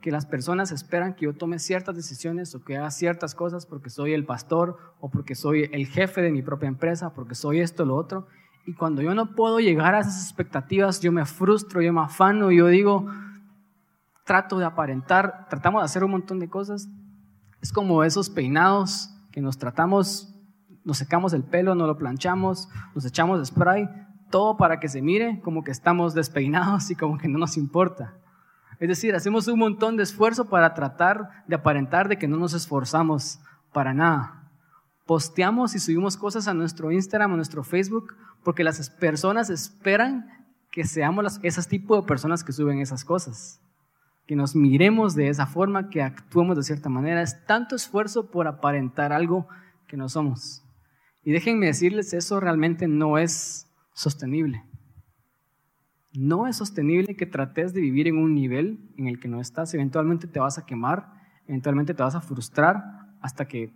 [0.00, 3.90] que las personas esperan que yo tome ciertas decisiones o que haga ciertas cosas porque
[3.90, 7.82] soy el pastor o porque soy el jefe de mi propia empresa, porque soy esto
[7.82, 8.28] o lo otro.
[8.66, 12.50] Y cuando yo no puedo llegar a esas expectativas, yo me frustro, yo me afano,
[12.50, 13.06] yo digo,
[14.24, 16.88] trato de aparentar, tratamos de hacer un montón de cosas.
[17.62, 20.34] Es como esos peinados que nos tratamos,
[20.84, 23.88] nos secamos el pelo, nos lo planchamos, nos echamos spray,
[24.30, 28.14] todo para que se mire como que estamos despeinados y como que no nos importa.
[28.80, 32.52] Es decir, hacemos un montón de esfuerzo para tratar de aparentar de que no nos
[32.52, 33.38] esforzamos
[33.72, 34.35] para nada.
[35.06, 40.26] Posteamos y subimos cosas a nuestro Instagram, a nuestro Facebook, porque las personas esperan
[40.72, 43.60] que seamos esos tipos de personas que suben esas cosas.
[44.26, 47.22] Que nos miremos de esa forma, que actuemos de cierta manera.
[47.22, 49.46] Es tanto esfuerzo por aparentar algo
[49.86, 50.64] que no somos.
[51.22, 54.64] Y déjenme decirles, eso realmente no es sostenible.
[56.12, 59.72] No es sostenible que trates de vivir en un nivel en el que no estás.
[59.72, 61.12] Eventualmente te vas a quemar,
[61.46, 62.82] eventualmente te vas a frustrar
[63.20, 63.72] hasta que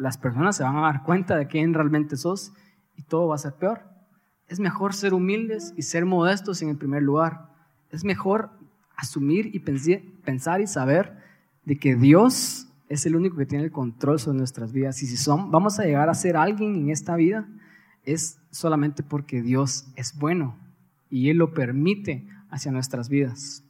[0.00, 2.52] las personas se van a dar cuenta de quién realmente sos
[2.96, 3.82] y todo va a ser peor.
[4.48, 7.50] Es mejor ser humildes y ser modestos en el primer lugar.
[7.90, 8.50] Es mejor
[8.96, 11.18] asumir y pensar y saber
[11.64, 15.02] de que Dios es el único que tiene el control sobre nuestras vidas.
[15.02, 17.46] Y si son, vamos a llegar a ser alguien en esta vida,
[18.04, 20.56] es solamente porque Dios es bueno
[21.10, 23.62] y Él lo permite hacia nuestras vidas.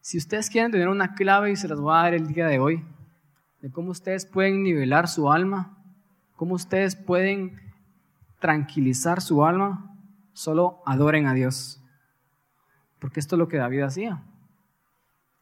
[0.00, 2.58] Si ustedes quieren tener una clave y se las voy a dar el día de
[2.58, 2.82] hoy,
[3.60, 5.76] de cómo ustedes pueden nivelar su alma,
[6.36, 7.60] cómo ustedes pueden
[8.40, 9.94] tranquilizar su alma,
[10.32, 11.82] solo adoren a Dios.
[12.98, 14.22] Porque esto es lo que David hacía.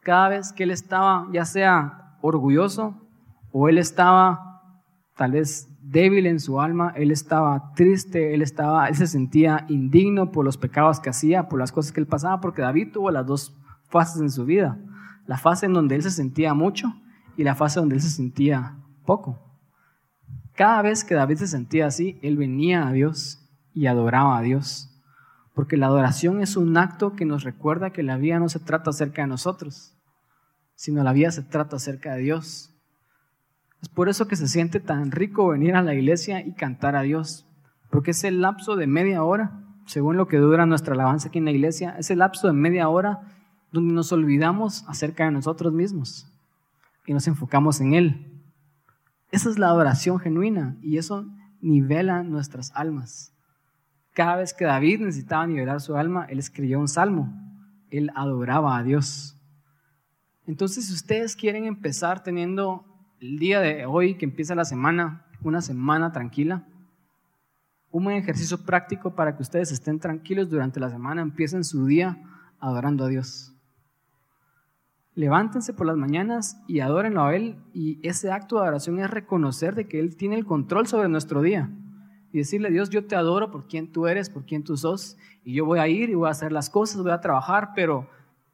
[0.01, 2.97] Cada vez que él estaba, ya sea orgulloso
[3.53, 4.63] o él estaba
[5.17, 10.33] tal vez débil en su alma, él estaba triste, él, estaba, él se sentía indigno
[10.33, 13.27] por los pecados que hacía, por las cosas que él pasaba, porque David tuvo las
[13.27, 13.57] dos
[13.89, 14.79] fases en su vida,
[15.27, 16.93] la fase en donde él se sentía mucho
[17.39, 18.77] y la fase donde él se sentía
[19.07, 19.39] poco.
[20.57, 24.91] Cada vez que David se sentía así, él venía a Dios y adoraba a Dios,
[25.55, 28.91] porque la adoración es un acto que nos recuerda que la vida no se trata
[28.91, 29.97] acerca de nosotros,
[30.75, 32.75] sino la vida se trata acerca de Dios.
[33.83, 37.03] Es por eso que se siente tan rico venir a la iglesia y cantar a
[37.03, 37.47] Dios,
[37.89, 41.53] porque ese lapso de media hora, según lo que dura nuestra alabanza aquí en la
[41.53, 43.21] iglesia, ese lapso de media hora
[43.71, 46.35] donde nos olvidamos acerca de nosotros mismos
[47.09, 48.43] y nos enfocamos en Él.
[49.31, 51.27] Esa es la adoración genuina y eso
[51.63, 53.33] nivela nuestras almas.
[54.13, 57.33] Cada vez que David necesitaba nivelar su alma, él escribió un salmo.
[57.91, 59.39] Él adoraba a Dios.
[60.47, 62.85] Entonces, si ustedes quieren empezar teniendo
[63.21, 66.67] el día de hoy que empieza la semana, una semana tranquila,
[67.91, 72.23] un buen ejercicio práctico para que ustedes estén tranquilos durante la semana, empiecen su día
[72.61, 73.58] adorando a Dios.
[75.19, 79.75] Levántense por las mañanas y adórenlo a Él y ese acto de adoración es reconocer
[79.75, 81.73] de que Él tiene el control sobre nuestro día
[82.31, 85.55] y decirle, Dios, yo te adoro por quien tú eres, por quien tú sos y
[85.55, 88.09] yo voy a ir y voy a hacer las cosas, voy a trabajar, pero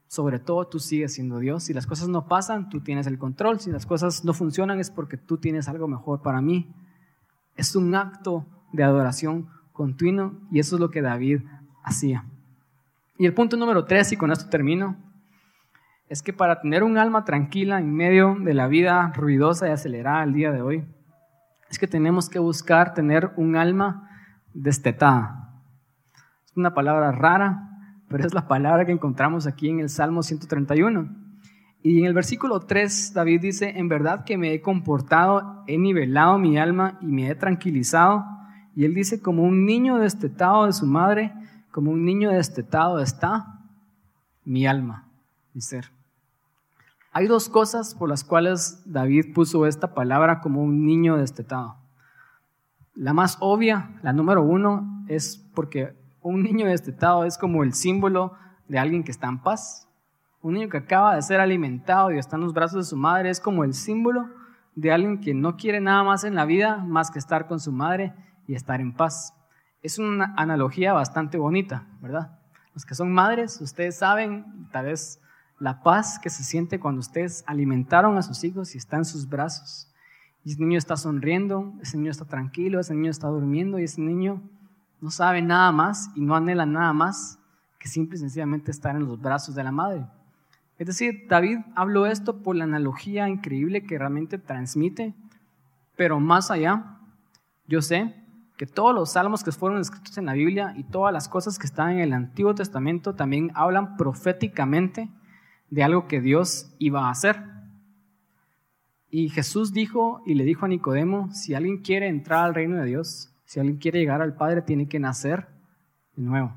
[0.07, 1.65] sobre todo tú sigues siendo Dios.
[1.65, 3.61] Si las cosas no pasan, tú tienes el control.
[3.61, 6.75] Si las cosas no funcionan es porque tú tienes algo mejor para mí.
[7.57, 11.43] Es un acto de adoración continuo y eso es lo que David
[11.83, 12.25] hacía.
[13.19, 14.97] Y el punto número tres, y con esto termino,
[16.09, 20.25] es que para tener un alma tranquila en medio de la vida ruidosa y acelerada
[20.25, 20.85] el día de hoy,
[21.71, 24.11] es que tenemos que buscar tener un alma
[24.53, 25.51] destetada.
[26.45, 27.71] Es una palabra rara,
[28.09, 31.09] pero es la palabra que encontramos aquí en el Salmo 131.
[31.83, 36.39] Y en el versículo 3, David dice, en verdad que me he comportado, he nivelado
[36.39, 38.25] mi alma y me he tranquilizado.
[38.75, 41.33] Y él dice, como un niño destetado de su madre,
[41.71, 43.59] como un niño destetado está
[44.45, 45.09] mi alma,
[45.55, 45.91] mi ser.
[47.13, 51.77] Hay dos cosas por las cuales David puso esta palabra como un niño destetado.
[52.95, 58.35] La más obvia, la número uno, es porque un niño destetado es como el símbolo
[58.67, 59.89] de alguien que está en paz.
[60.43, 63.31] Un niño que acaba de ser alimentado y está en los brazos de su madre
[63.31, 64.29] es como el símbolo
[64.75, 67.71] de alguien que no quiere nada más en la vida más que estar con su
[67.71, 68.13] madre
[68.49, 69.35] y estar en paz.
[69.83, 72.39] Es una analogía bastante bonita, ¿verdad?
[72.75, 75.21] Los que son madres, ustedes saben, tal vez
[75.65, 79.27] la paz que se siente cuando ustedes alimentaron a sus hijos y están en sus
[79.27, 79.89] brazos.
[80.45, 84.03] Y ese niño está sonriendo, ese niño está tranquilo, ese niño está durmiendo y ese
[84.03, 84.43] niño
[85.01, 87.39] no sabe nada más y no anhela nada más
[87.79, 90.05] que simple y sencillamente estar en los brazos de la madre.
[90.77, 95.15] Es decir, David habló esto por la analogía increíble que realmente transmite,
[95.97, 96.99] pero más allá,
[97.67, 98.15] yo sé
[98.59, 101.67] que todos los salmos que fueron escritos en la Biblia y todas las cosas que
[101.67, 105.09] están en el Antiguo Testamento también hablan proféticamente
[105.75, 107.43] de algo que Dios iba a hacer.
[109.11, 112.87] Y Jesús dijo y le dijo a Nicodemo, si alguien quiere entrar al reino de
[112.87, 115.49] Dios, si alguien quiere llegar al Padre, tiene que nacer
[116.15, 116.55] de nuevo.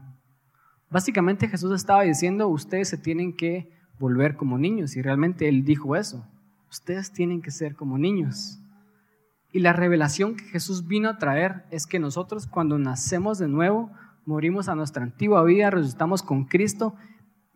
[0.92, 5.96] Básicamente Jesús estaba diciendo, ustedes se tienen que volver como niños, y realmente Él dijo
[5.96, 6.24] eso,
[6.70, 8.60] ustedes tienen que ser como niños.
[9.52, 13.90] Y la revelación que Jesús vino a traer es que nosotros cuando nacemos de nuevo,
[14.26, 16.94] morimos a nuestra antigua vida, resucitamos con Cristo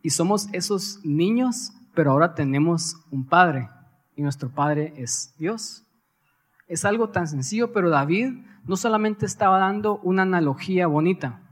[0.02, 3.68] y somos esos niños, pero ahora tenemos un Padre
[4.16, 5.84] y nuestro Padre es Dios.
[6.68, 11.42] Es algo tan sencillo, pero David no solamente estaba dando una analogía bonita,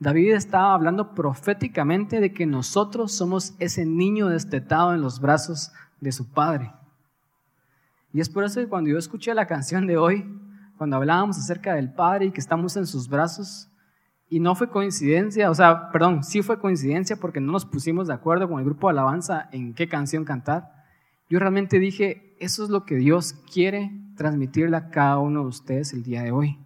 [0.00, 6.10] David estaba hablando proféticamente de que nosotros somos ese niño destetado en los brazos de
[6.10, 6.72] su Padre.
[8.14, 10.26] Y es por eso que cuando yo escuché la canción de hoy,
[10.78, 13.69] cuando hablábamos acerca del Padre y que estamos en sus brazos,
[14.32, 18.14] y no fue coincidencia, o sea, perdón, sí fue coincidencia porque no nos pusimos de
[18.14, 20.70] acuerdo con el grupo de alabanza en qué canción cantar.
[21.28, 25.92] Yo realmente dije, eso es lo que Dios quiere transmitirle a cada uno de ustedes
[25.92, 26.58] el día de hoy.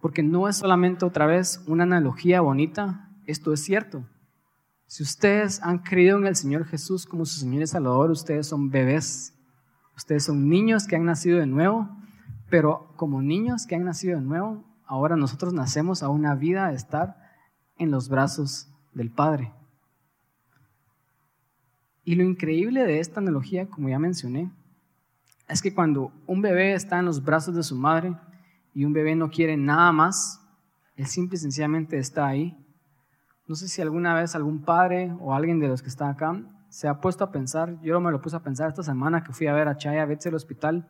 [0.00, 4.02] Porque no es solamente otra vez una analogía bonita, esto es cierto.
[4.86, 8.70] Si ustedes han creído en el Señor Jesús como su Señor y Salvador, ustedes son
[8.70, 9.34] bebés,
[9.94, 11.90] ustedes son niños que han nacido de nuevo,
[12.48, 16.74] pero como niños que han nacido de nuevo, ahora nosotros nacemos a una vida de
[16.74, 17.16] estar
[17.78, 19.52] en los brazos del Padre.
[22.04, 24.50] Y lo increíble de esta analogía, como ya mencioné,
[25.48, 28.16] es que cuando un bebé está en los brazos de su madre
[28.74, 30.40] y un bebé no quiere nada más,
[30.96, 32.58] él simple y sencillamente está ahí.
[33.46, 36.88] No sé si alguna vez algún padre o alguien de los que está acá se
[36.88, 39.52] ha puesto a pensar, yo me lo puse a pensar esta semana que fui a
[39.52, 40.88] ver a Chaya Betts el hospital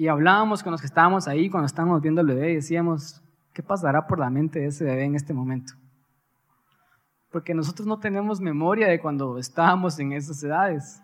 [0.00, 3.22] y hablábamos con los que estábamos ahí cuando estábamos viendo al bebé y decíamos,
[3.52, 5.74] ¿qué pasará por la mente de ese bebé en este momento?
[7.30, 11.02] Porque nosotros no tenemos memoria de cuando estábamos en esas edades,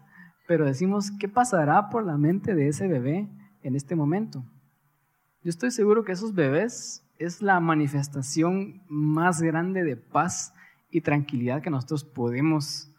[0.49, 3.29] pero decimos, ¿qué pasará por la mente de ese bebé
[3.63, 4.43] en este momento?
[5.43, 10.55] Yo estoy seguro que esos bebés es la manifestación más grande de paz
[10.91, 12.91] y tranquilidad que nosotros podemos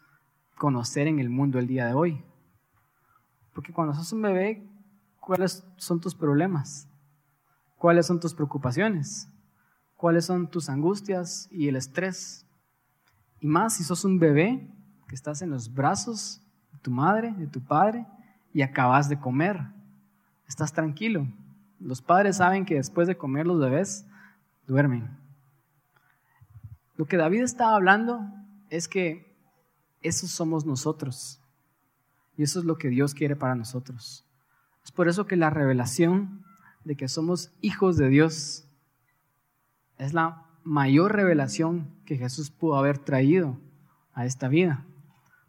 [0.54, 2.24] conocer en el mundo el día de hoy.
[3.52, 4.64] Porque cuando sos un bebé,
[5.28, 6.88] ¿Cuáles son tus problemas?
[7.76, 9.28] ¿Cuáles son tus preocupaciones?
[9.94, 12.46] ¿Cuáles son tus angustias y el estrés?
[13.38, 14.74] Y más si sos un bebé
[15.06, 16.40] que estás en los brazos
[16.72, 18.06] de tu madre, de tu padre,
[18.54, 19.60] y acabas de comer.
[20.46, 21.28] Estás tranquilo.
[21.78, 24.06] Los padres saben que después de comer los bebés
[24.66, 25.14] duermen.
[26.96, 28.22] Lo que David estaba hablando
[28.70, 29.36] es que
[30.00, 31.38] esos somos nosotros.
[32.34, 34.24] Y eso es lo que Dios quiere para nosotros.
[34.88, 36.42] Es por eso que la revelación
[36.82, 38.66] de que somos hijos de Dios
[39.98, 43.58] es la mayor revelación que Jesús pudo haber traído
[44.14, 44.86] a esta vida.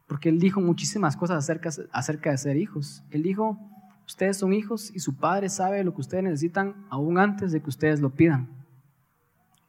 [0.07, 1.49] Porque Él dijo muchísimas cosas
[1.93, 3.01] acerca, de ser hijos.
[3.11, 3.57] Él dijo,
[4.05, 7.69] ustedes son hijos y su Padre sabe lo que ustedes necesitan aún antes de que
[7.69, 8.49] ustedes lo pidan.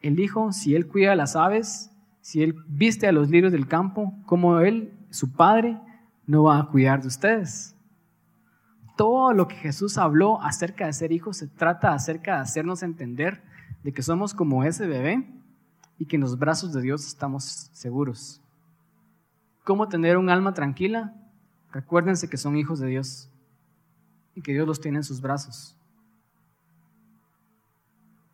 [0.00, 1.92] Él dijo, si Él cuida a las aves,
[2.22, 5.80] si Él viste a los lirios del campo, como Él, su Padre,
[6.26, 7.76] no va a cuidar de ustedes.
[9.00, 13.42] Todo lo que Jesús habló acerca de ser hijos se trata acerca de hacernos entender
[13.82, 15.26] de que somos como ese bebé
[15.96, 18.42] y que en los brazos de Dios estamos seguros.
[19.64, 21.14] ¿Cómo tener un alma tranquila?
[21.72, 23.30] Recuérdense que son hijos de Dios
[24.34, 25.78] y que Dios los tiene en sus brazos.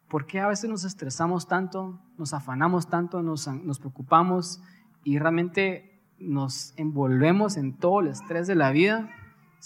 [0.08, 4.60] ¿Por qué a veces nos estresamos tanto, nos afanamos tanto, nos, nos preocupamos
[5.04, 9.08] y realmente nos envolvemos en todo el estrés de la vida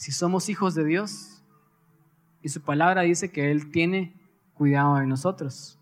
[0.00, 1.42] si somos hijos de Dios?
[2.40, 4.18] Y su palabra dice que Él tiene
[4.54, 5.78] cuidado de nosotros.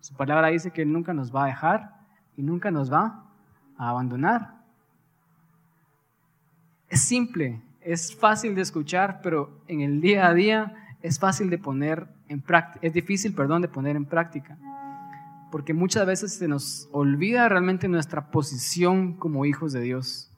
[0.00, 1.94] Su palabra dice que Él nunca nos va a dejar
[2.38, 3.22] y nunca nos va
[3.76, 4.64] a abandonar.
[6.88, 11.58] Es simple, es fácil de escuchar, pero en el día a día es fácil de
[11.58, 14.56] poner en práctica, es difícil, perdón, de poner en práctica.
[15.52, 20.29] Porque muchas veces se nos olvida realmente nuestra posición como hijos de Dios.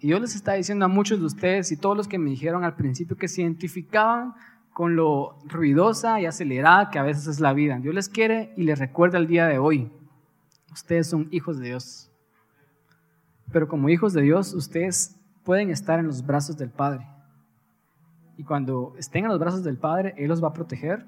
[0.00, 2.64] Y yo les está diciendo a muchos de ustedes y todos los que me dijeron
[2.64, 4.34] al principio que se identificaban
[4.72, 7.78] con lo ruidosa y acelerada que a veces es la vida.
[7.78, 9.90] Dios les quiere y les recuerda el día de hoy.
[10.72, 12.12] Ustedes son hijos de Dios.
[13.50, 17.06] Pero como hijos de Dios, ustedes pueden estar en los brazos del Padre.
[18.36, 21.04] Y cuando estén en los brazos del Padre, Él los va a proteger,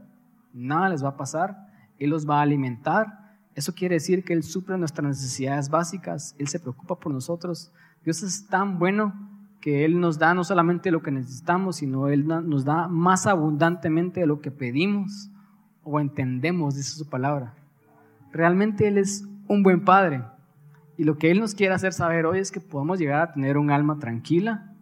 [0.53, 1.57] nada les va a pasar,
[1.99, 3.36] Él los va a alimentar.
[3.55, 7.72] Eso quiere decir que Él suple nuestras necesidades básicas, Él se preocupa por nosotros.
[8.05, 9.12] Dios es tan bueno
[9.61, 14.20] que Él nos da no solamente lo que necesitamos, sino Él nos da más abundantemente
[14.20, 15.30] de lo que pedimos
[15.82, 17.55] o entendemos, dice su palabra.
[18.32, 20.24] Realmente Él es un buen Padre.
[20.96, 23.59] Y lo que Él nos quiere hacer saber hoy es que podemos llegar a tener
[23.59, 24.72] un alma tranquila,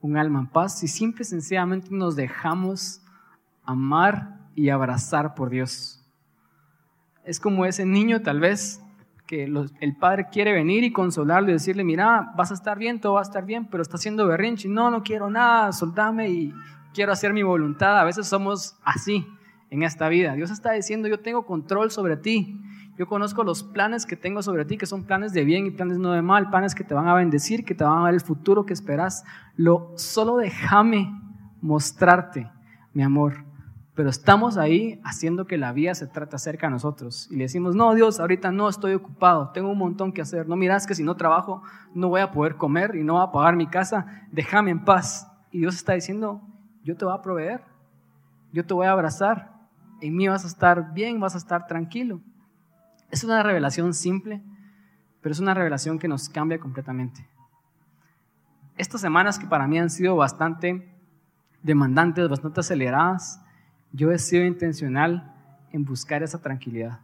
[0.00, 3.02] un alma en paz, si simple y sencillamente nos dejamos
[3.64, 6.04] amar y abrazar por Dios.
[7.24, 8.82] Es como ese niño tal vez
[9.28, 13.12] que el padre quiere venir y consolarlo y decirle, mira, vas a estar bien, todo
[13.12, 16.54] va a estar bien, pero está haciendo berrinche, no, no quiero nada, soltame y
[16.94, 18.00] quiero hacer mi voluntad.
[18.00, 19.26] A veces somos así
[19.68, 20.32] en esta vida.
[20.32, 22.58] Dios está diciendo, yo tengo control sobre ti.
[22.96, 25.98] Yo conozco los planes que tengo sobre ti, que son planes de bien y planes
[25.98, 28.22] no de mal, planes que te van a bendecir, que te van a dar el
[28.22, 29.24] futuro que esperas.
[29.56, 31.12] Lo, solo déjame
[31.60, 32.50] mostrarte
[32.94, 33.47] mi amor
[33.98, 37.26] pero estamos ahí haciendo que la vida se trate acerca de nosotros.
[37.32, 40.46] Y le decimos, no, Dios, ahorita no estoy ocupado, tengo un montón que hacer.
[40.46, 41.64] No miras que si no trabajo
[41.96, 45.28] no voy a poder comer y no voy a pagar mi casa, déjame en paz.
[45.50, 46.40] Y Dios está diciendo,
[46.84, 47.64] yo te voy a proveer,
[48.52, 49.52] yo te voy a abrazar,
[50.00, 52.20] en mí vas a estar bien, vas a estar tranquilo.
[53.10, 54.44] Es una revelación simple,
[55.20, 57.28] pero es una revelación que nos cambia completamente.
[58.76, 60.88] Estas semanas que para mí han sido bastante
[61.64, 63.42] demandantes, bastante aceleradas,
[63.92, 65.34] yo he sido intencional
[65.72, 67.00] en buscar esa tranquilidad.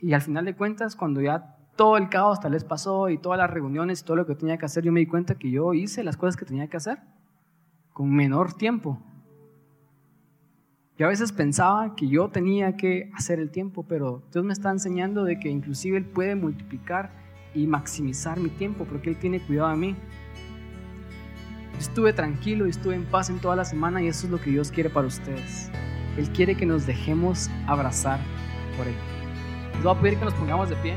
[0.00, 3.38] Y al final de cuentas, cuando ya todo el caos tal vez pasó y todas
[3.38, 5.74] las reuniones y todo lo que tenía que hacer, yo me di cuenta que yo
[5.74, 6.98] hice las cosas que tenía que hacer
[7.92, 9.00] con menor tiempo.
[10.98, 14.70] Yo a veces pensaba que yo tenía que hacer el tiempo, pero Dios me está
[14.70, 17.10] enseñando de que inclusive Él puede multiplicar
[17.54, 19.96] y maximizar mi tiempo porque Él tiene cuidado de mí
[21.80, 24.50] estuve tranquilo y estuve en paz en toda la semana y eso es lo que
[24.50, 25.70] Dios quiere para ustedes.
[26.16, 28.20] Él quiere que nos dejemos abrazar
[28.76, 28.94] por Él.
[29.74, 30.96] Les voy a pedir que nos pongamos de pie.